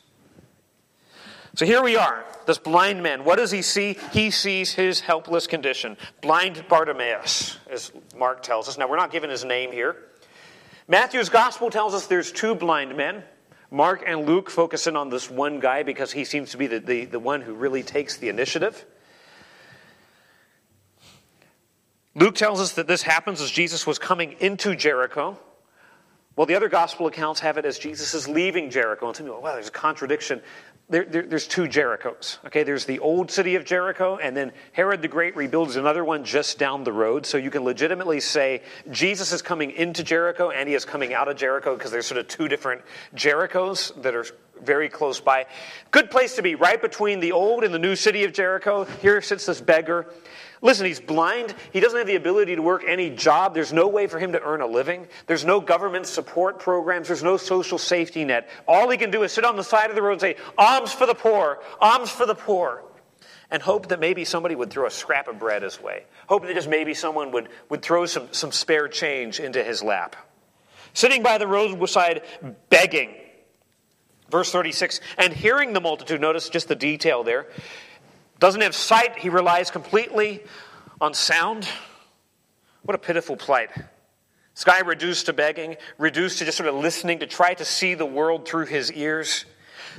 [1.59, 3.25] So here we are, this blind man.
[3.25, 3.99] What does he see?
[4.12, 5.97] He sees his helpless condition.
[6.21, 8.79] Blind Bartimaeus, as Mark tells us.
[8.79, 9.97] Now, we're not given his name here.
[10.87, 13.25] Matthew's gospel tells us there's two blind men.
[13.73, 16.79] Mark and Luke focus in on this one guy because he seems to be the,
[16.79, 18.87] the, the one who really takes the initiative.
[22.14, 25.37] Luke tells us that this happens as Jesus was coming into Jericho.
[26.38, 29.09] Well, the other gospel accounts have it as Jesus is leaving Jericho.
[29.09, 30.40] And some people, well, there's a contradiction.
[30.88, 32.38] There, there, there's two Jerichos.
[32.46, 36.22] Okay, there's the old city of Jericho, and then Herod the Great rebuilds another one
[36.22, 37.27] just down the road.
[37.27, 41.27] So you can legitimately say Jesus is coming into Jericho and he is coming out
[41.27, 42.83] of Jericho because there's sort of two different
[43.16, 44.27] Jerichos that are
[44.62, 45.44] very close by.
[45.90, 48.85] Good place to be, right between the old and the new city of Jericho.
[48.85, 50.07] Here sits this beggar.
[50.61, 51.55] Listen, he's blind.
[51.73, 53.55] He doesn't have the ability to work any job.
[53.55, 55.07] There's no way for him to earn a living.
[55.27, 57.07] There's no government support programs.
[57.07, 58.49] There's no social safety net.
[58.66, 60.92] All he can do is sit on the side of the road and say, Alms
[60.92, 62.83] for the poor, alms for the poor.
[63.51, 66.05] And hope that maybe somebody would throw a scrap of bread his way.
[66.29, 70.16] Hope that just maybe someone would, would throw some, some spare change into his lap.
[70.92, 72.23] Sitting by the roadside
[72.68, 73.14] begging.
[74.31, 77.47] Verse 36, and hearing the multitude, notice just the detail there.
[78.38, 80.42] Doesn't have sight, he relies completely
[81.01, 81.68] on sound.
[82.83, 83.70] What a pitiful plight.
[84.55, 87.94] This guy reduced to begging, reduced to just sort of listening to try to see
[87.94, 89.44] the world through his ears.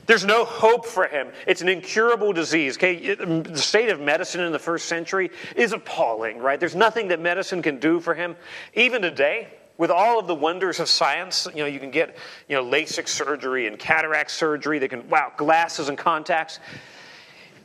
[0.06, 1.30] There's no hope for him.
[1.48, 2.78] It's an incurable disease.
[2.78, 6.60] Okay, um, the state of medicine in the first century is appalling, right?
[6.60, 8.36] There's nothing that medicine can do for him.
[8.74, 9.48] Even today,
[9.78, 13.08] with all of the wonders of science, you know, you can get, you know, LASIK
[13.08, 14.80] surgery and cataract surgery.
[14.80, 16.60] They can, wow, glasses and contacts.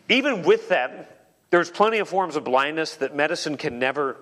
[0.08, 4.16] Even with that, there's plenty of forms of blindness that medicine can never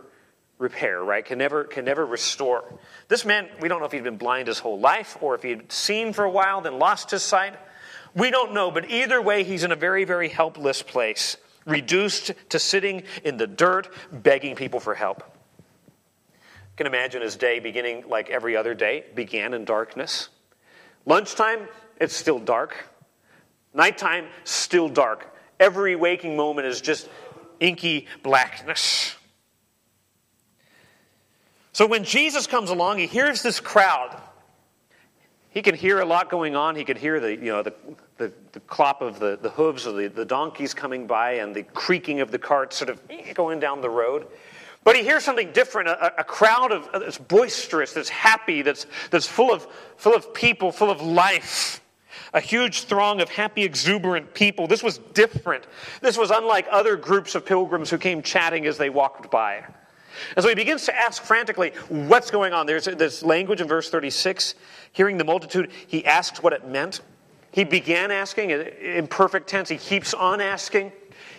[0.58, 1.24] repair, right?
[1.24, 2.64] Can never, can never restore.
[3.08, 5.72] This man, we don't know if he'd been blind his whole life or if he'd
[5.72, 7.54] seen for a while, then lost his sight.
[8.14, 12.58] We don't know, but either way, he's in a very, very helpless place, reduced to
[12.58, 15.24] sitting in the dirt, begging people for help.
[16.32, 20.28] You can imagine his day beginning like every other day, began in darkness.
[21.06, 21.66] Lunchtime,
[22.00, 22.88] it's still dark.
[23.74, 25.31] Nighttime, still dark.
[25.62, 27.08] Every waking moment is just
[27.60, 29.14] inky blackness.
[31.72, 34.20] So when Jesus comes along, he hears this crowd.
[35.50, 36.74] He can hear a lot going on.
[36.74, 37.74] He could hear the, you know, the,
[38.16, 41.62] the, the clop of the, the hooves of the, the donkeys coming by and the
[41.62, 43.00] creaking of the carts sort of
[43.34, 44.26] going down the road.
[44.82, 49.28] But he hears something different a, a crowd of, that's boisterous, that's happy, that's, that's
[49.28, 49.64] full, of,
[49.96, 51.81] full of people, full of life
[52.34, 54.66] a huge throng of happy, exuberant people.
[54.66, 55.66] This was different.
[56.00, 59.64] This was unlike other groups of pilgrims who came chatting as they walked by.
[60.36, 62.66] And so he begins to ask frantically, What's going on?
[62.66, 64.54] There's this language in verse 36.
[64.92, 67.00] Hearing the multitude, he asks what it meant.
[67.50, 69.68] He began asking in perfect tense.
[69.68, 70.92] He keeps on asking.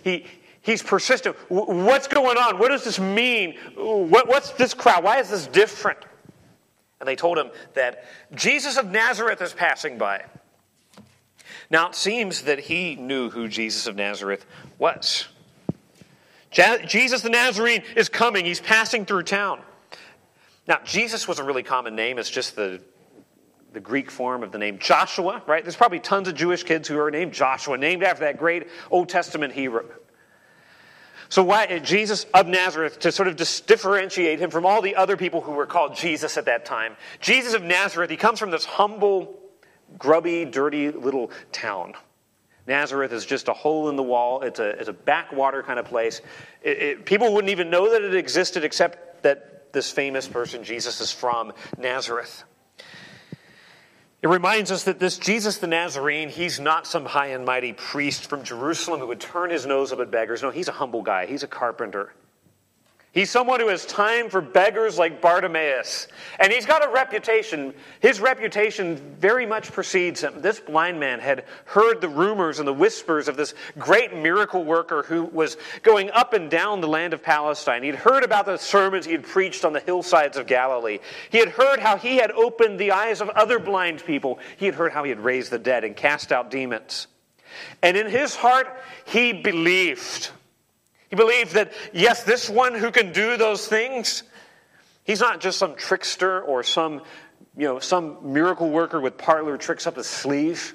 [0.04, 0.26] He,
[0.62, 1.36] he's persistent.
[1.48, 2.58] What's going on?
[2.58, 3.56] What does this mean?
[3.76, 5.02] What, what's this crowd?
[5.02, 5.98] Why is this different?
[7.00, 8.04] And they told him that
[8.34, 10.24] Jesus of Nazareth is passing by.
[11.70, 14.44] Now, it seems that he knew who Jesus of Nazareth
[14.78, 15.26] was.
[16.86, 19.60] Jesus the Nazarene is coming, he's passing through town.
[20.68, 22.80] Now, Jesus was a really common name, it's just the,
[23.72, 25.62] the Greek form of the name Joshua, right?
[25.62, 29.08] There's probably tons of Jewish kids who are named Joshua, named after that great Old
[29.08, 29.84] Testament hero.
[31.28, 35.16] So, why eh, Jesus of Nazareth to sort of differentiate him from all the other
[35.16, 36.96] people who were called Jesus at that time?
[37.20, 39.40] Jesus of Nazareth, he comes from this humble
[39.98, 41.94] grubby, dirty little town.
[42.66, 44.40] Nazareth is just a hole in the wall.
[44.40, 46.22] It's a, it's a backwater kind of place.
[46.62, 51.00] It, it, people wouldn't even know that it existed except that this famous person, Jesus,
[51.00, 52.44] is from Nazareth.
[54.22, 58.30] It reminds us that this Jesus the Nazarene, he's not some high and mighty priest
[58.30, 60.42] from Jerusalem who would turn his nose up at beggars.
[60.42, 61.26] No, he's a humble guy.
[61.26, 62.14] He's a carpenter.
[63.14, 66.08] He's someone who has time for beggars like Bartimaeus.
[66.40, 67.72] And he's got a reputation.
[68.00, 70.42] His reputation very much precedes him.
[70.42, 75.04] This blind man had heard the rumors and the whispers of this great miracle worker
[75.04, 77.84] who was going up and down the land of Palestine.
[77.84, 80.98] He'd heard about the sermons he had preached on the hillsides of Galilee.
[81.30, 84.40] He had heard how he had opened the eyes of other blind people.
[84.56, 87.06] He had heard how he had raised the dead and cast out demons.
[87.80, 88.66] And in his heart,
[89.04, 90.30] he believed.
[91.14, 94.24] He believed that, yes, this one who can do those things,
[95.04, 97.02] he's not just some trickster or some,
[97.56, 100.74] you know, some miracle worker with parlor tricks up his sleeve.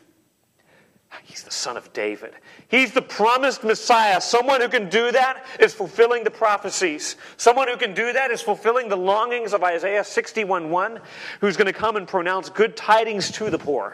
[1.24, 2.36] He's the son of David.
[2.70, 4.22] He's the promised Messiah.
[4.22, 7.18] Someone who can do that is fulfilling the prophecies.
[7.36, 11.02] Someone who can do that is fulfilling the longings of Isaiah 61:1,
[11.42, 13.94] who's going to come and pronounce good tidings to the poor.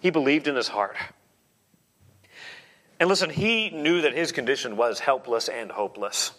[0.00, 0.96] He believed in his heart.
[3.00, 6.32] And listen, he knew that his condition was helpless and hopeless.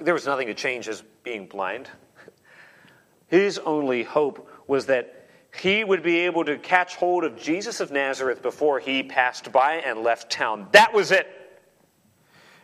[0.00, 1.90] There was nothing to change his being blind.
[3.26, 7.90] His only hope was that he would be able to catch hold of Jesus of
[7.90, 10.68] Nazareth before he passed by and left town.
[10.72, 11.26] That was it.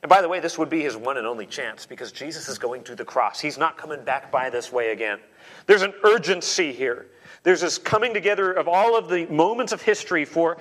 [0.03, 2.59] And by the way, this would be his one and only chance because Jesus is
[2.59, 3.40] going to the cross.
[3.40, 5.18] He's not coming back by this way again.
[5.66, 7.09] There's an urgency here.
[7.42, 10.57] There's this coming together of all of the moments of history for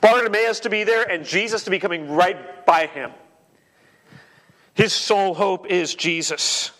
[0.00, 3.10] Bartimaeus to be there and Jesus to be coming right by him.
[4.74, 6.70] His sole hope is Jesus.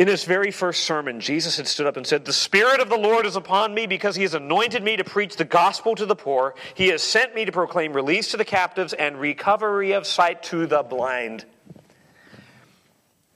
[0.00, 2.96] In his very first sermon, Jesus had stood up and said, The Spirit of the
[2.96, 6.16] Lord is upon me because he has anointed me to preach the gospel to the
[6.16, 6.54] poor.
[6.72, 10.66] He has sent me to proclaim release to the captives and recovery of sight to
[10.66, 11.44] the blind.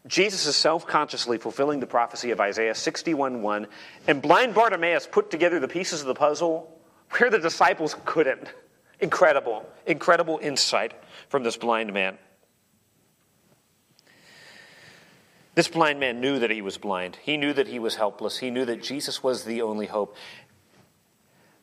[0.06, 3.66] Jesus is self consciously fulfilling the prophecy of Isaiah 61 1,
[4.06, 6.70] and blind Bartimaeus put together the pieces of the puzzle
[7.10, 8.48] where the disciples couldn't.
[9.00, 10.94] Incredible, incredible insight
[11.28, 12.18] from this blind man.
[15.54, 17.16] This blind man knew that he was blind.
[17.22, 18.38] He knew that he was helpless.
[18.38, 20.16] He knew that Jesus was the only hope.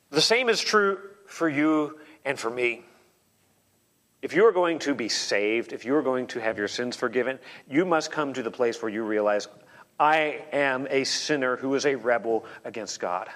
[0.09, 2.85] The same is true for you and for me.
[4.21, 6.95] If you are going to be saved, if you are going to have your sins
[6.95, 9.47] forgiven, you must come to the place where you realize,
[9.99, 13.29] I am a sinner who is a rebel against God.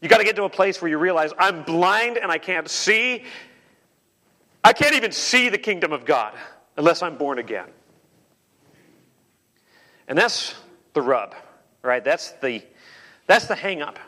[0.00, 2.68] You got to get to a place where you realize, I'm blind and I can't
[2.68, 3.24] see.
[4.62, 6.34] I can't even see the kingdom of God
[6.76, 7.68] unless I'm born again.
[10.06, 10.54] And that's
[10.92, 11.34] the rub,
[11.82, 12.04] right?
[12.04, 12.62] That's the,
[13.26, 13.98] that's the hang up.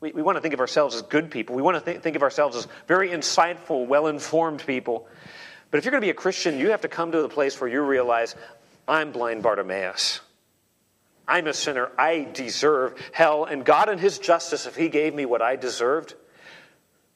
[0.00, 1.54] We, we want to think of ourselves as good people.
[1.54, 5.06] We want to th- think of ourselves as very insightful, well informed people.
[5.72, 7.60] But if you're going to be a Christian, you have to come to the place
[7.60, 8.36] where you realize,
[8.86, 10.20] I'm blind Bartimaeus.
[11.26, 11.90] I'm a sinner.
[11.98, 13.44] I deserve hell.
[13.44, 16.14] And God, in His justice, if He gave me what I deserved,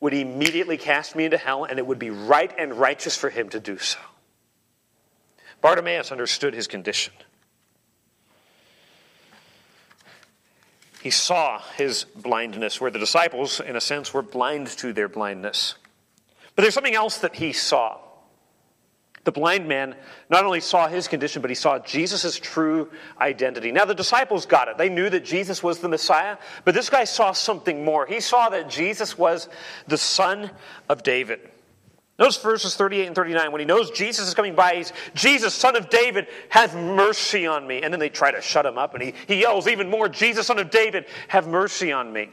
[0.01, 3.49] would immediately cast me into hell, and it would be right and righteous for Him
[3.51, 4.01] to do so.
[5.61, 7.13] Bartimaeus understood his condition.
[11.03, 15.75] He saw his blindness, where the disciples, in a sense, were blind to their blindness.
[16.55, 17.99] But there's something else that he saw.
[19.27, 19.97] The blind man
[20.31, 23.73] not only saw his condition, but he saw Jesus' true identity.
[23.73, 24.79] Now, the disciples got it.
[24.79, 28.07] They knew that Jesus was the Messiah, but this guy saw something more.
[28.07, 29.49] He saw that Jesus was
[29.89, 30.49] the son
[30.89, 31.41] of David.
[32.21, 33.51] Notice verses 38 and 39.
[33.51, 37.67] When he knows Jesus is coming by, he's, Jesus, son of David, have mercy on
[37.67, 37.83] me.
[37.83, 40.47] And then they try to shut him up, and he, he yells even more, Jesus,
[40.47, 42.31] son of David, have mercy on me.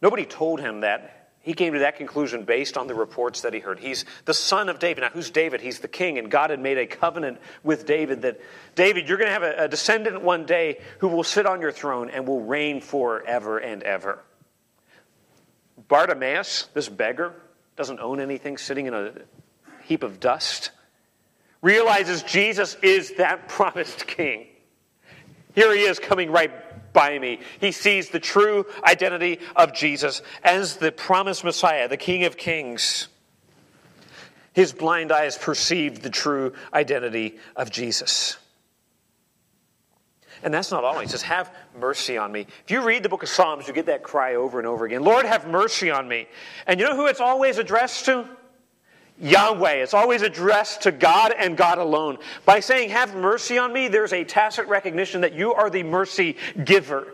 [0.00, 1.19] Nobody told him that.
[1.42, 3.78] He came to that conclusion based on the reports that he heard.
[3.78, 5.00] He's the son of David.
[5.00, 5.62] Now, who's David?
[5.62, 8.40] He's the king, and God had made a covenant with David that,
[8.74, 11.72] David, you're going to have a, a descendant one day who will sit on your
[11.72, 14.22] throne and will reign forever and ever.
[15.88, 17.32] Bartimaeus, this beggar,
[17.74, 19.12] doesn't own anything, sitting in a
[19.84, 20.72] heap of dust,
[21.62, 24.46] realizes Jesus is that promised king.
[25.54, 27.40] Here he is coming right by me.
[27.60, 33.08] He sees the true identity of Jesus as the promised Messiah, the King of Kings.
[34.52, 38.36] His blind eyes perceived the true identity of Jesus.
[40.42, 40.98] And that's not all.
[40.98, 42.46] He says, Have mercy on me.
[42.64, 45.02] If you read the book of Psalms, you get that cry over and over again
[45.02, 46.26] Lord, have mercy on me.
[46.66, 48.26] And you know who it's always addressed to?
[49.20, 49.74] Yahweh.
[49.74, 52.18] It's always addressed to God and God alone.
[52.44, 56.36] By saying, Have mercy on me, there's a tacit recognition that you are the mercy
[56.64, 57.06] giver,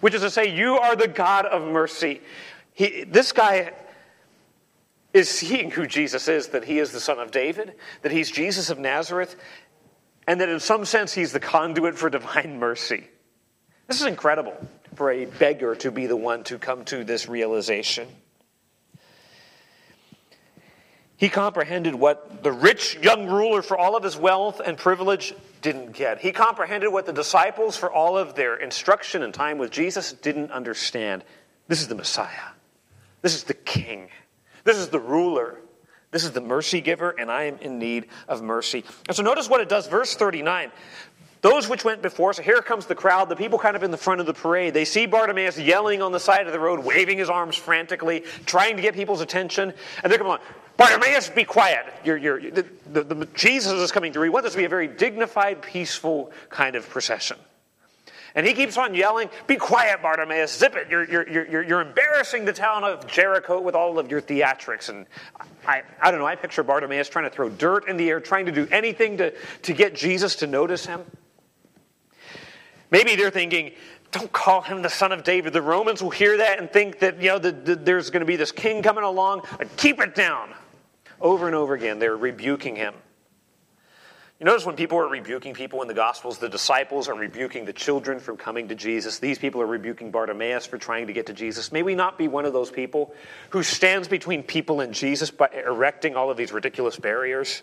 [0.00, 2.20] which is to say, you are the God of mercy.
[2.72, 3.72] He, this guy
[5.12, 8.70] is seeing who Jesus is, that he is the son of David, that he's Jesus
[8.70, 9.36] of Nazareth,
[10.26, 13.08] and that in some sense he's the conduit for divine mercy.
[13.86, 14.54] This is incredible
[14.94, 18.06] for a beggar to be the one to come to this realization.
[21.18, 25.92] He comprehended what the rich young ruler, for all of his wealth and privilege, didn't
[25.92, 26.20] get.
[26.20, 30.52] He comprehended what the disciples, for all of their instruction and time with Jesus, didn't
[30.52, 31.24] understand.
[31.66, 32.52] This is the Messiah.
[33.20, 34.10] This is the King.
[34.62, 35.58] This is the ruler.
[36.12, 38.84] This is the mercy giver, and I am in need of mercy.
[39.08, 39.88] And so notice what it does.
[39.88, 40.70] Verse 39.
[41.40, 43.96] Those which went before, so here comes the crowd, the people kind of in the
[43.96, 44.72] front of the parade.
[44.72, 48.76] They see Bartimaeus yelling on the side of the road, waving his arms frantically, trying
[48.76, 49.72] to get people's attention.
[50.02, 50.40] And they're going,
[50.78, 51.92] Bartimaeus, be quiet.
[52.04, 54.22] You're, you're, the, the, the, Jesus is coming through.
[54.22, 57.36] We want this to be a very dignified, peaceful kind of procession.
[58.36, 60.88] And he keeps on yelling, Be quiet, Bartimaeus, zip it.
[60.88, 64.88] You're, you're, you're, you're embarrassing the town of Jericho with all of your theatrics.
[64.88, 65.06] And
[65.66, 68.46] I, I don't know, I picture Bartimaeus trying to throw dirt in the air, trying
[68.46, 71.00] to do anything to, to get Jesus to notice him.
[72.92, 73.72] Maybe they're thinking,
[74.12, 75.52] don't call him the son of David.
[75.52, 78.26] The Romans will hear that and think that, you know, the, the, there's going to
[78.26, 79.42] be this king coming along.
[79.76, 80.54] Keep it down.
[81.20, 82.94] Over and over again, they're rebuking him.
[84.38, 87.72] You notice when people are rebuking people in the Gospels, the disciples are rebuking the
[87.72, 89.18] children from coming to Jesus.
[89.18, 91.72] These people are rebuking Bartimaeus for trying to get to Jesus.
[91.72, 93.12] May we not be one of those people
[93.50, 97.62] who stands between people and Jesus by erecting all of these ridiculous barriers.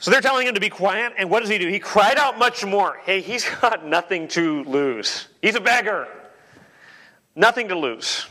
[0.00, 1.68] So they're telling him to be quiet, and what does he do?
[1.68, 2.98] He cried out much more.
[3.04, 5.28] Hey, he's got nothing to lose.
[5.40, 6.08] He's a beggar.
[7.36, 8.26] Nothing to lose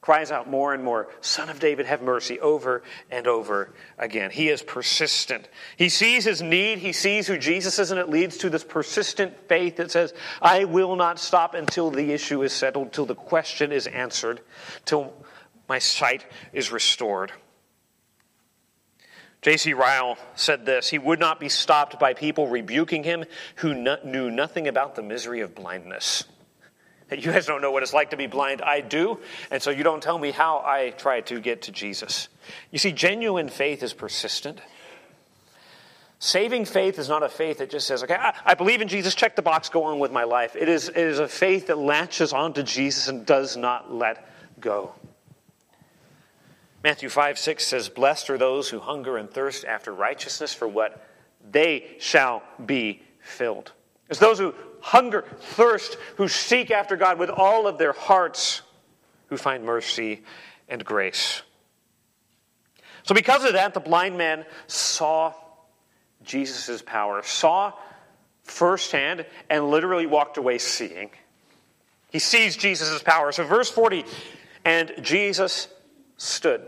[0.00, 4.30] cries out more and more, Son of David, have mercy, over and over again.
[4.30, 5.48] He is persistent.
[5.76, 9.34] He sees his need, he sees who Jesus is, and it leads to this persistent
[9.48, 13.72] faith that says, I will not stop until the issue is settled, till the question
[13.72, 14.40] is answered,
[14.84, 15.12] till
[15.68, 17.32] my sight is restored.
[19.42, 19.72] J.C.
[19.72, 23.24] Ryle said this He would not be stopped by people rebuking him
[23.56, 26.24] who knew nothing about the misery of blindness.
[27.18, 28.62] You guys don't know what it's like to be blind.
[28.62, 29.18] I do.
[29.50, 32.28] And so you don't tell me how I try to get to Jesus.
[32.70, 34.60] You see, genuine faith is persistent.
[36.20, 39.14] Saving faith is not a faith that just says, okay, I, I, believe in Jesus,
[39.14, 40.56] check the box, go on with my life.
[40.56, 44.28] It is, it is a faith that latches onto Jesus and does not let
[44.60, 44.94] go.
[46.82, 51.04] Matthew 5 6 says, Blessed are those who hunger and thirst after righteousness, for what?
[51.50, 53.72] They shall be filled.
[54.08, 54.54] It's those who
[54.88, 58.62] hunger, thirst, who seek after God with all of their hearts,
[59.26, 60.22] who find mercy
[60.68, 61.42] and grace.
[63.02, 65.34] So, because of that, the blind man saw
[66.24, 67.72] Jesus' power, saw
[68.44, 71.10] firsthand, and literally walked away seeing.
[72.10, 73.30] He sees Jesus' power.
[73.32, 74.04] So, verse 40,
[74.64, 75.68] and Jesus
[76.16, 76.62] stood.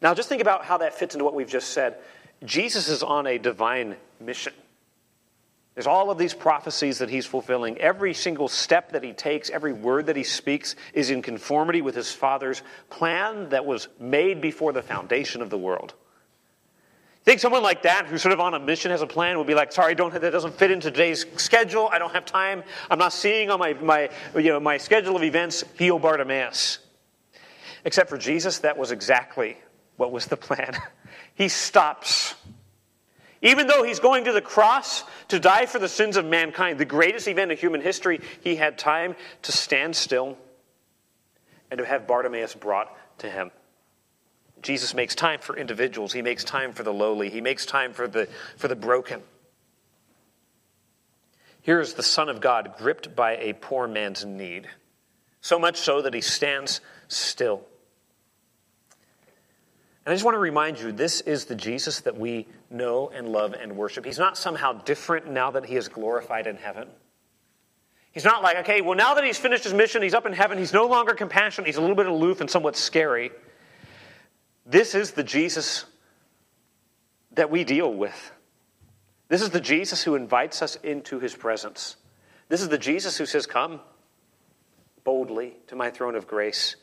[0.00, 1.96] Now, just think about how that fits into what we've just said.
[2.44, 4.54] Jesus is on a divine mission.
[5.76, 7.76] There's all of these prophecies that he's fulfilling.
[7.76, 11.94] Every single step that he takes, every word that he speaks is in conformity with
[11.94, 15.92] his Father's plan that was made before the foundation of the world.
[17.24, 19.54] Think someone like that, who's sort of on a mission, has a plan, would be
[19.54, 21.90] like, sorry, don't, that doesn't fit into today's schedule.
[21.92, 22.62] I don't have time.
[22.90, 26.78] I'm not seeing on my, my, you know, my schedule of events heal Bartimaeus.
[27.84, 29.58] Except for Jesus, that was exactly
[29.98, 30.74] what was the plan.
[31.34, 32.34] he stops
[33.42, 36.84] even though he's going to the cross to die for the sins of mankind, the
[36.84, 40.36] greatest event in human history, he had time to stand still
[41.70, 43.50] and to have Bartimaeus brought to him.
[44.62, 48.08] Jesus makes time for individuals, he makes time for the lowly, he makes time for
[48.08, 49.22] the, for the broken.
[51.60, 54.68] Here is the Son of God gripped by a poor man's need,
[55.40, 57.62] so much so that he stands still.
[60.06, 63.28] And I just want to remind you this is the Jesus that we know and
[63.28, 64.04] love and worship.
[64.04, 66.86] He's not somehow different now that he is glorified in heaven.
[68.12, 70.58] He's not like, okay, well, now that he's finished his mission, he's up in heaven,
[70.58, 73.32] he's no longer compassionate, he's a little bit aloof and somewhat scary.
[74.64, 75.86] This is the Jesus
[77.32, 78.30] that we deal with.
[79.26, 81.96] This is the Jesus who invites us into his presence.
[82.48, 83.80] This is the Jesus who says, Come
[85.02, 86.76] boldly to my throne of grace.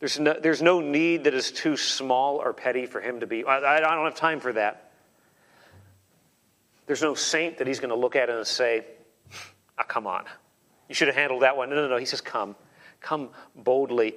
[0.00, 3.44] There's no, there's no need that is too small or petty for him to be.
[3.44, 4.92] I, I don't have time for that.
[6.86, 8.84] There's no saint that he's going to look at and say,
[9.78, 10.24] oh, come on.
[10.88, 11.68] You should have handled that one.
[11.68, 11.96] No, no, no.
[11.96, 12.56] He says, come.
[13.00, 14.14] Come boldly.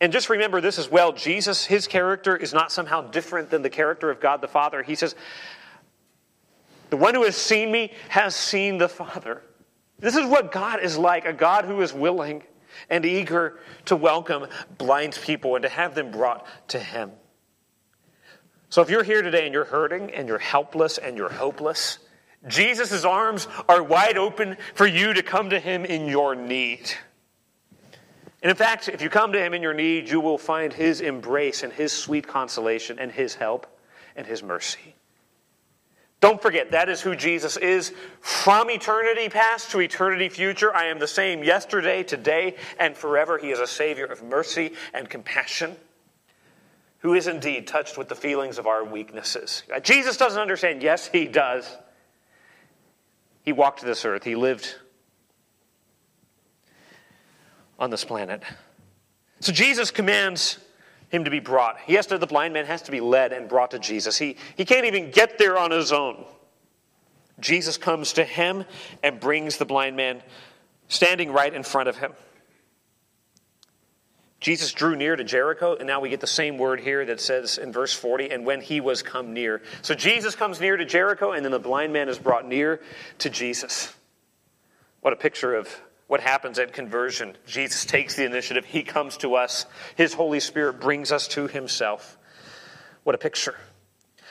[0.00, 3.70] And just remember this as well Jesus, his character is not somehow different than the
[3.70, 4.82] character of God the Father.
[4.82, 5.14] He says,
[6.88, 9.42] The one who has seen me has seen the Father.
[9.98, 12.42] This is what God is like a God who is willing
[12.88, 14.46] and eager to welcome
[14.78, 17.10] blind people and to have them brought to Him.
[18.68, 21.98] So if you're here today and you're hurting and you're helpless and you're hopeless,
[22.46, 26.92] Jesus' arms are wide open for you to come to Him in your need.
[28.42, 31.00] And in fact, if you come to Him in your need, you will find His
[31.00, 33.66] embrace and His sweet consolation and His help
[34.16, 34.94] and His mercy.
[36.20, 37.94] Don't forget, that is who Jesus is.
[38.20, 43.38] From eternity past to eternity future, I am the same yesterday, today, and forever.
[43.38, 45.76] He is a Savior of mercy and compassion
[46.98, 49.62] who is indeed touched with the feelings of our weaknesses.
[49.74, 50.82] Uh, Jesus doesn't understand.
[50.82, 51.78] Yes, he does.
[53.42, 54.74] He walked this earth, he lived
[57.78, 58.42] on this planet.
[59.40, 60.58] So Jesus commands
[61.10, 61.78] him to be brought.
[61.80, 64.16] He has to, the blind man has to be led and brought to Jesus.
[64.16, 66.24] He, he can't even get there on his own.
[67.40, 68.64] Jesus comes to him
[69.02, 70.22] and brings the blind man
[70.88, 72.12] standing right in front of him.
[74.40, 77.58] Jesus drew near to Jericho, and now we get the same word here that says
[77.58, 79.60] in verse 40, and when he was come near.
[79.82, 82.80] So Jesus comes near to Jericho, and then the blind man is brought near
[83.18, 83.94] to Jesus.
[85.02, 85.68] What a picture of
[86.10, 87.36] what happens at conversion.
[87.46, 92.18] Jesus takes the initiative, he comes to us, his Holy Spirit brings us to himself.
[93.04, 93.54] What a picture.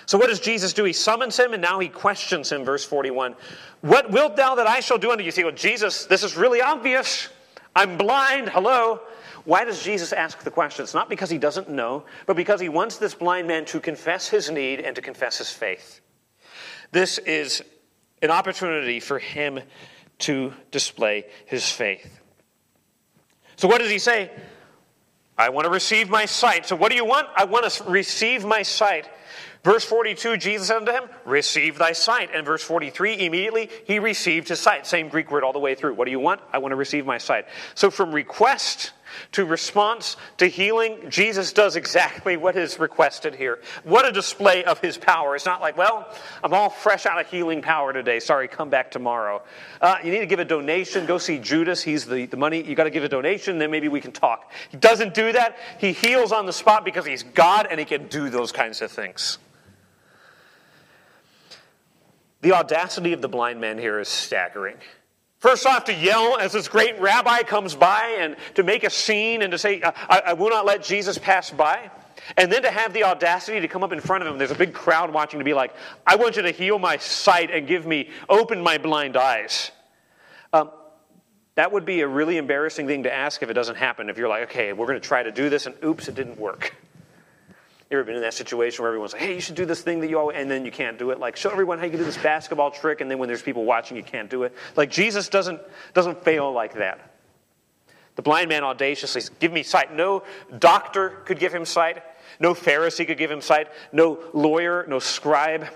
[0.05, 0.83] So, what does Jesus do?
[0.83, 3.33] He summons him and now he questions him, verse 41.
[3.79, 5.31] What wilt thou that I shall do unto you?
[5.31, 7.29] See, well, Jesus, this is really obvious.
[7.73, 8.49] I'm blind.
[8.49, 8.99] Hello.
[9.45, 10.83] Why does Jesus ask the question?
[10.83, 14.27] It's not because he doesn't know, but because he wants this blind man to confess
[14.27, 16.01] his need and to confess his faith.
[16.91, 17.63] This is
[18.21, 19.61] an opportunity for him
[20.19, 22.19] to display his faith.
[23.55, 24.31] So, what does he say?
[25.37, 26.65] I want to receive my sight.
[26.65, 27.27] So, what do you want?
[27.35, 29.09] I want to receive my sight.
[29.63, 32.29] Verse 42, Jesus said unto him, Receive thy sight.
[32.33, 34.85] And verse 43, immediately he received his sight.
[34.87, 35.95] Same Greek word all the way through.
[35.95, 36.41] What do you want?
[36.53, 37.45] I want to receive my sight.
[37.75, 38.91] So from request
[39.33, 43.59] to response to healing, Jesus does exactly what is requested here.
[43.83, 45.35] What a display of his power.
[45.35, 48.19] It's not like, well, I'm all fresh out of healing power today.
[48.19, 49.41] Sorry, come back tomorrow.
[49.81, 51.05] Uh, you need to give a donation.
[51.05, 51.81] Go see Judas.
[51.81, 52.61] He's the, the money.
[52.61, 54.51] You got to give a donation, then maybe we can talk.
[54.69, 55.57] He doesn't do that.
[55.79, 58.91] He heals on the spot because he's God and he can do those kinds of
[58.91, 59.37] things.
[62.41, 64.77] The audacity of the blind man here is staggering.
[65.39, 69.41] First off, to yell as this great rabbi comes by and to make a scene
[69.41, 71.89] and to say, I, I, will not let Jesus pass by.
[72.35, 74.37] And then to have the audacity to come up in front of him.
[74.37, 75.73] There's a big crowd watching to be like,
[76.05, 79.71] I want you to heal my sight and give me, open my blind eyes.
[80.51, 80.71] Um,
[81.55, 84.09] that would be a really embarrassing thing to ask if it doesn't happen.
[84.09, 86.37] If you're like, okay, we're going to try to do this, and oops, it didn't
[86.37, 86.75] work.
[87.89, 89.99] You ever been in that situation where everyone's like, hey, you should do this thing
[90.01, 91.19] that you always, and then you can't do it?
[91.19, 93.65] Like, show everyone how you can do this basketball trick, and then when there's people
[93.65, 94.53] watching, you can't do it.
[94.75, 95.59] Like, Jesus doesn't,
[95.95, 97.15] doesn't fail like that.
[98.15, 99.95] The blind man audaciously says, Give me sight.
[99.95, 100.23] No
[100.59, 102.03] doctor could give him sight.
[102.39, 103.69] No Pharisee could give him sight.
[103.91, 105.67] No lawyer, no scribe.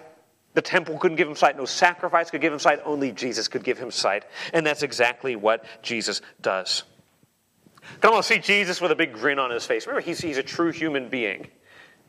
[0.54, 1.58] The temple couldn't give him sight.
[1.58, 2.80] No sacrifice could give him sight.
[2.86, 4.26] Only Jesus could give him sight.
[4.54, 6.84] And that's exactly what Jesus does.
[8.02, 9.88] Come on, see Jesus with a big grin on his face.
[9.88, 11.48] Remember, he's, he's a true human being.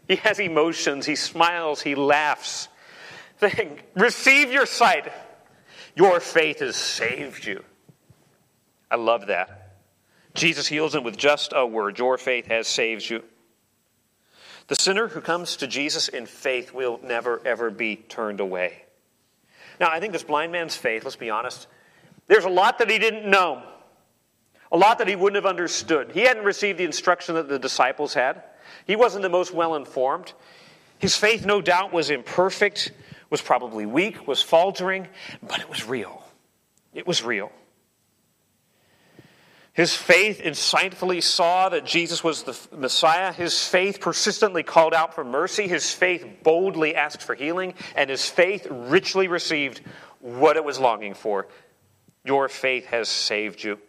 [0.08, 1.06] He has emotions.
[1.06, 1.82] He smiles.
[1.82, 2.68] He laughs.
[3.94, 5.12] Receive your sight.
[5.96, 7.62] Your faith has saved you.
[8.90, 9.76] I love that.
[10.34, 13.22] Jesus heals him with just a word Your faith has saved you.
[14.66, 18.84] The sinner who comes to Jesus in faith will never, ever be turned away.
[19.78, 21.66] Now, I think this blind man's faith, let's be honest,
[22.28, 23.62] there's a lot that he didn't know,
[24.72, 26.12] a lot that he wouldn't have understood.
[26.12, 28.42] He hadn't received the instruction that the disciples had.
[28.86, 30.32] He wasn't the most well informed.
[30.98, 32.92] His faith, no doubt, was imperfect,
[33.30, 35.08] was probably weak, was faltering,
[35.42, 36.22] but it was real.
[36.94, 37.50] It was real.
[39.74, 43.32] His faith insightfully saw that Jesus was the Messiah.
[43.32, 45.66] His faith persistently called out for mercy.
[45.66, 47.74] His faith boldly asked for healing.
[47.96, 49.80] And his faith richly received
[50.20, 51.48] what it was longing for.
[52.24, 53.80] Your faith has saved you.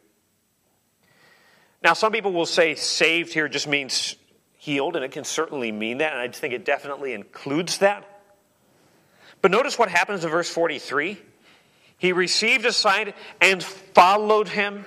[1.84, 4.16] Now, some people will say saved here just means
[4.66, 8.04] healed, and it can certainly mean that, and I think it definitely includes that.
[9.42, 11.20] But notice what happens in verse 43.
[12.00, 14.84] He received a sight and followed him.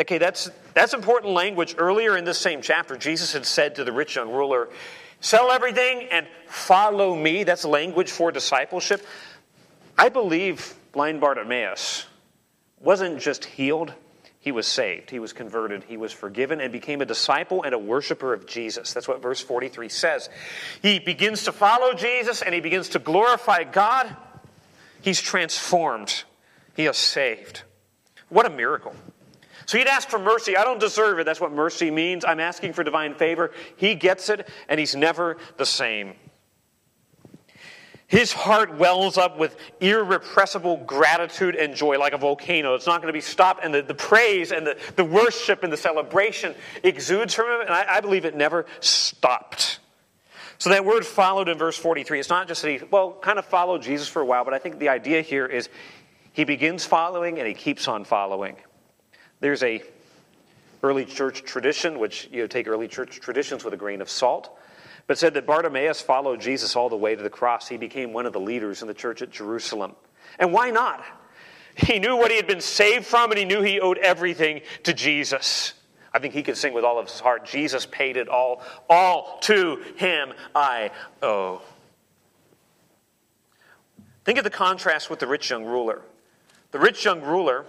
[0.00, 1.74] Okay, that's, that's important language.
[1.76, 4.70] Earlier in this same chapter, Jesus had said to the rich young ruler,
[5.20, 7.44] Sell everything and follow me.
[7.44, 9.04] That's language for discipleship.
[9.98, 12.06] I believe blind Bartimaeus
[12.80, 13.92] wasn't just healed,
[14.40, 17.78] he was saved, he was converted, he was forgiven, and became a disciple and a
[17.78, 18.94] worshiper of Jesus.
[18.94, 20.30] That's what verse 43 says.
[20.80, 24.16] He begins to follow Jesus and he begins to glorify God.
[25.02, 26.24] He's transformed,
[26.74, 27.62] he is saved.
[28.30, 28.94] What a miracle.
[29.66, 30.56] So he'd ask for mercy.
[30.56, 31.24] I don't deserve it.
[31.24, 32.24] That's what mercy means.
[32.24, 33.52] I'm asking for divine favor.
[33.76, 36.14] He gets it, and he's never the same.
[38.10, 42.74] His heart wells up with irrepressible gratitude and joy like a volcano.
[42.74, 43.64] It's not going to be stopped.
[43.64, 47.60] And the, the praise and the, the worship and the celebration exudes from him.
[47.60, 49.78] And I, I believe it never stopped.
[50.58, 52.18] So that word followed in verse 43.
[52.18, 54.58] It's not just that he, well, kind of followed Jesus for a while, but I
[54.58, 55.68] think the idea here is
[56.32, 58.56] he begins following and he keeps on following.
[59.38, 59.84] There's a
[60.82, 64.50] early church tradition, which you know, take early church traditions with a grain of salt
[65.06, 67.68] but said that Bartimaeus followed Jesus all the way to the cross.
[67.68, 69.94] He became one of the leaders in the church at Jerusalem.
[70.38, 71.04] And why not?
[71.74, 74.92] He knew what he had been saved from, and he knew he owed everything to
[74.92, 75.74] Jesus.
[76.12, 78.62] I think he could sing with all of his heart Jesus paid it all.
[78.88, 80.90] All to him I
[81.22, 81.62] owe.
[84.24, 86.02] Think of the contrast with the rich young ruler.
[86.72, 87.64] The rich young ruler,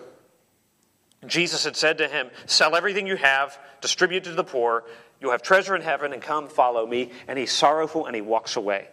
[1.25, 4.83] Jesus had said to him, Sell everything you have, distribute to the poor,
[5.21, 7.11] you have treasure in heaven, and come follow me.
[7.27, 8.87] And he's sorrowful and he walks away.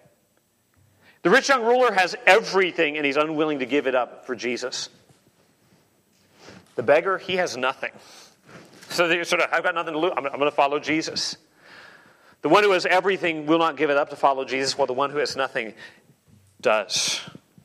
[1.22, 4.89] The rich young ruler has everything and he's unwilling to give it up for Jesus.
[6.76, 7.91] The beggar, he has nothing.
[8.91, 10.12] So they sort of, I've got nothing to lose.
[10.16, 11.37] I'm, I'm going to follow Jesus.
[12.43, 14.93] The one who has everything will not give it up to follow Jesus, while the
[14.93, 15.74] one who has nothing
[16.61, 17.20] does.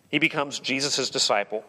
[0.09, 1.63] He becomes Jesus' disciple.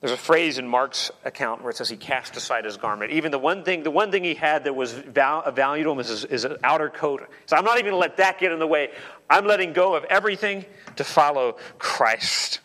[0.00, 3.10] There's a phrase in Mark's account where it says he cast aside his garment.
[3.10, 6.08] Even the one thing, the one thing he had that was val- to him is
[6.08, 7.28] his, his outer coat.
[7.46, 8.90] So I'm not even going to let that get in the way.
[9.28, 10.64] I'm letting go of everything
[10.96, 12.60] to follow Christ.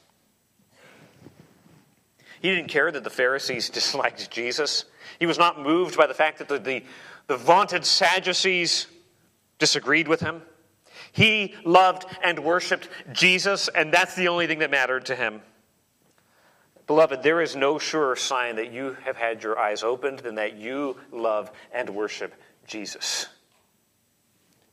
[2.40, 4.86] He didn't care that the Pharisees disliked Jesus.
[5.18, 6.84] He was not moved by the fact that the, the,
[7.26, 8.86] the vaunted Sadducees
[9.58, 10.44] disagreed with him.
[11.14, 15.42] He loved and worshiped Jesus, and that's the only thing that mattered to him.
[16.88, 20.58] Beloved, there is no surer sign that you have had your eyes opened than that
[20.58, 22.34] you love and worship
[22.68, 23.28] Jesus.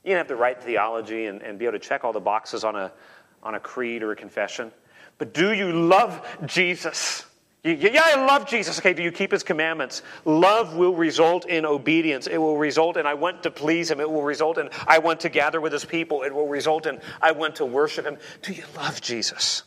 [0.04, 2.64] You don't have the right theology and, and be able to check all the boxes
[2.64, 2.90] on a,
[3.42, 4.72] on a creed or a confession.
[5.18, 7.26] But do you love Jesus?
[7.62, 8.78] Yeah, I love Jesus.
[8.78, 10.02] Okay, do you keep his commandments?
[10.24, 12.26] Love will result in obedience.
[12.26, 14.00] It will result in I want to please him.
[14.00, 16.22] It will result in I want to gather with his people.
[16.22, 18.16] It will result in I want to worship him.
[18.40, 19.64] Do you love Jesus?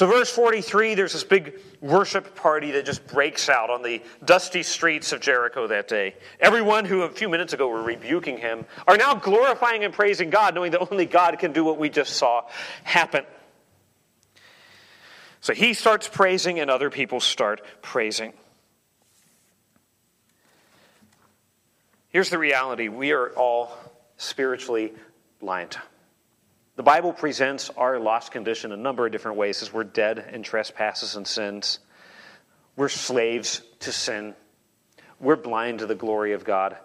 [0.00, 4.62] So, verse 43, there's this big worship party that just breaks out on the dusty
[4.62, 6.14] streets of Jericho that day.
[6.40, 10.54] Everyone who a few minutes ago were rebuking him are now glorifying and praising God,
[10.54, 12.46] knowing that only God can do what we just saw
[12.82, 13.26] happen.
[15.42, 18.32] So he starts praising, and other people start praising.
[22.08, 23.76] Here's the reality we are all
[24.16, 24.94] spiritually
[25.40, 25.76] blind.
[26.80, 30.42] The Bible presents our lost condition a number of different ways as we're dead in
[30.42, 31.78] trespasses and sins.
[32.74, 34.34] We're slaves to sin.
[35.20, 36.78] We're blind to the glory of God.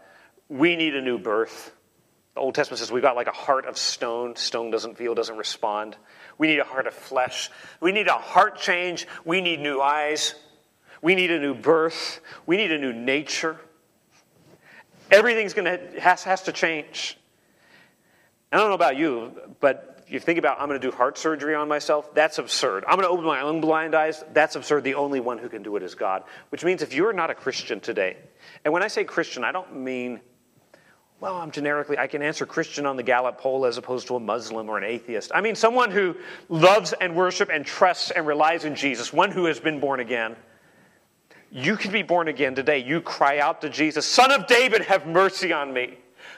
[0.50, 1.72] We need a new birth.
[2.34, 4.36] The Old Testament says we've got like a heart of stone.
[4.36, 5.96] Stone doesn't feel, doesn't respond.
[6.38, 7.50] We need a heart of flesh.
[7.80, 9.08] We need a heart change.
[9.24, 10.36] We need new eyes.
[11.02, 12.20] We need a new birth.
[12.46, 13.62] We need a new nature.
[15.10, 17.18] Everything's going to has, has to change.
[18.52, 21.18] I don't know about you, but if you think about I'm going to do heart
[21.18, 22.86] surgery on myself, that's absurd.
[22.88, 24.84] I'm going to open my own blind eyes, that's absurd.
[24.84, 26.24] The only one who can do it is God.
[26.50, 28.18] Which means if you're not a Christian today,
[28.64, 30.22] and when I say Christian, I don't mean,
[31.20, 34.20] well, I'm generically, I can answer Christian on the Gallup poll as opposed to a
[34.20, 35.32] Muslim or an atheist.
[35.34, 36.16] I mean someone who
[36.50, 40.36] loves and worships and trusts and relies in Jesus, one who has been born again.
[41.52, 42.80] You can be born again today.
[42.80, 45.98] You cry out to Jesus, Son of David, have mercy on me.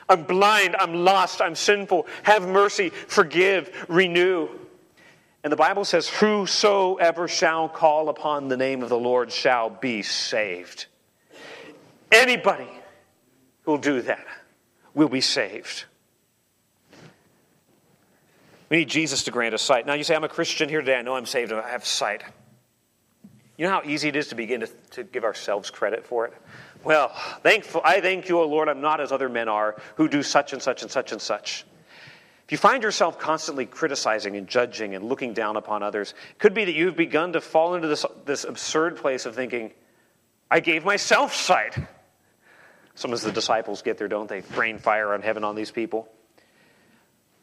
[0.10, 2.08] I'm blind, I'm lost, I'm sinful.
[2.24, 4.50] Have mercy, forgive, renew.
[5.44, 10.02] And the Bible says, Whosoever shall call upon the name of the Lord shall be
[10.02, 10.88] saved.
[12.12, 12.70] Anybody
[13.64, 14.26] who'll do that
[14.94, 15.86] will be saved.
[18.70, 19.86] We need Jesus to grant us sight.
[19.86, 20.98] Now, you say, I'm a Christian here today.
[20.98, 21.54] I know I'm saved.
[21.54, 22.24] I have sight.
[23.58, 26.34] You know how easy it is to begin to, to give ourselves credit for it?
[26.88, 27.10] Well,
[27.44, 30.54] thankful, I thank you, O Lord, I'm not as other men are who do such
[30.54, 31.66] and such and such and such.
[32.46, 36.54] If you find yourself constantly criticizing and judging and looking down upon others, it could
[36.54, 39.74] be that you've begun to fall into this, this absurd place of thinking,
[40.50, 41.78] I gave myself sight.
[42.96, 44.44] Some of the disciples get there, don't they?
[44.56, 46.08] Rain fire on heaven on these people.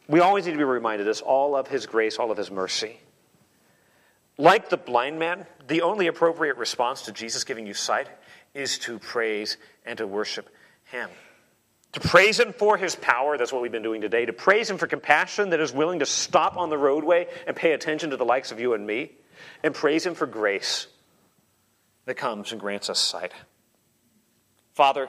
[0.09, 2.99] We always need to be reminded it's all of His grace, all of His mercy.
[4.39, 8.09] Like the blind man, the only appropriate response to Jesus giving you sight
[8.55, 10.49] is to praise and to worship
[10.85, 11.11] Him.
[11.93, 14.27] To praise Him for His power, that's what we've been doing today.
[14.27, 17.73] To praise Him for compassion that is willing to stop on the roadway and pay
[17.73, 19.13] attention to the likes of you and me.
[19.63, 20.87] And praise Him for grace
[22.07, 23.33] that comes and grants us sight.
[24.73, 25.09] Father,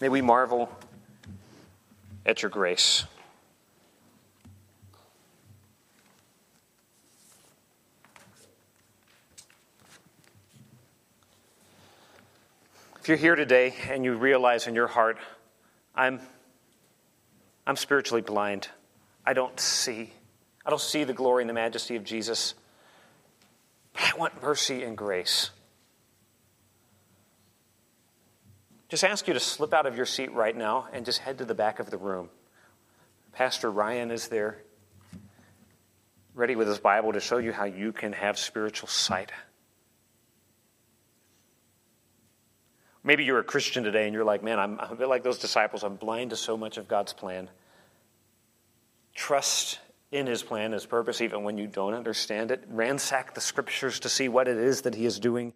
[0.00, 0.68] may we marvel
[2.26, 3.04] at your grace.
[13.04, 15.18] If you're here today and you realize in your heart,
[15.94, 16.20] I'm,
[17.66, 18.68] I'm spiritually blind,
[19.26, 20.10] I don't see.
[20.64, 22.54] I don't see the glory and the majesty of Jesus.
[23.92, 25.50] But I want mercy and grace.
[28.88, 31.44] Just ask you to slip out of your seat right now and just head to
[31.44, 32.30] the back of the room.
[33.34, 34.62] Pastor Ryan is there,
[36.34, 39.30] ready with his Bible to show you how you can have spiritual sight.
[43.04, 45.84] Maybe you're a Christian today and you're like, man, I'm, a bit like those disciples.
[45.84, 47.50] I'm blind to so much of God's plan.
[49.14, 49.78] Trust
[50.10, 52.64] in his plan, his purpose, even when you don't understand it.
[52.68, 55.52] Ransack the scriptures to see what it is that he is doing.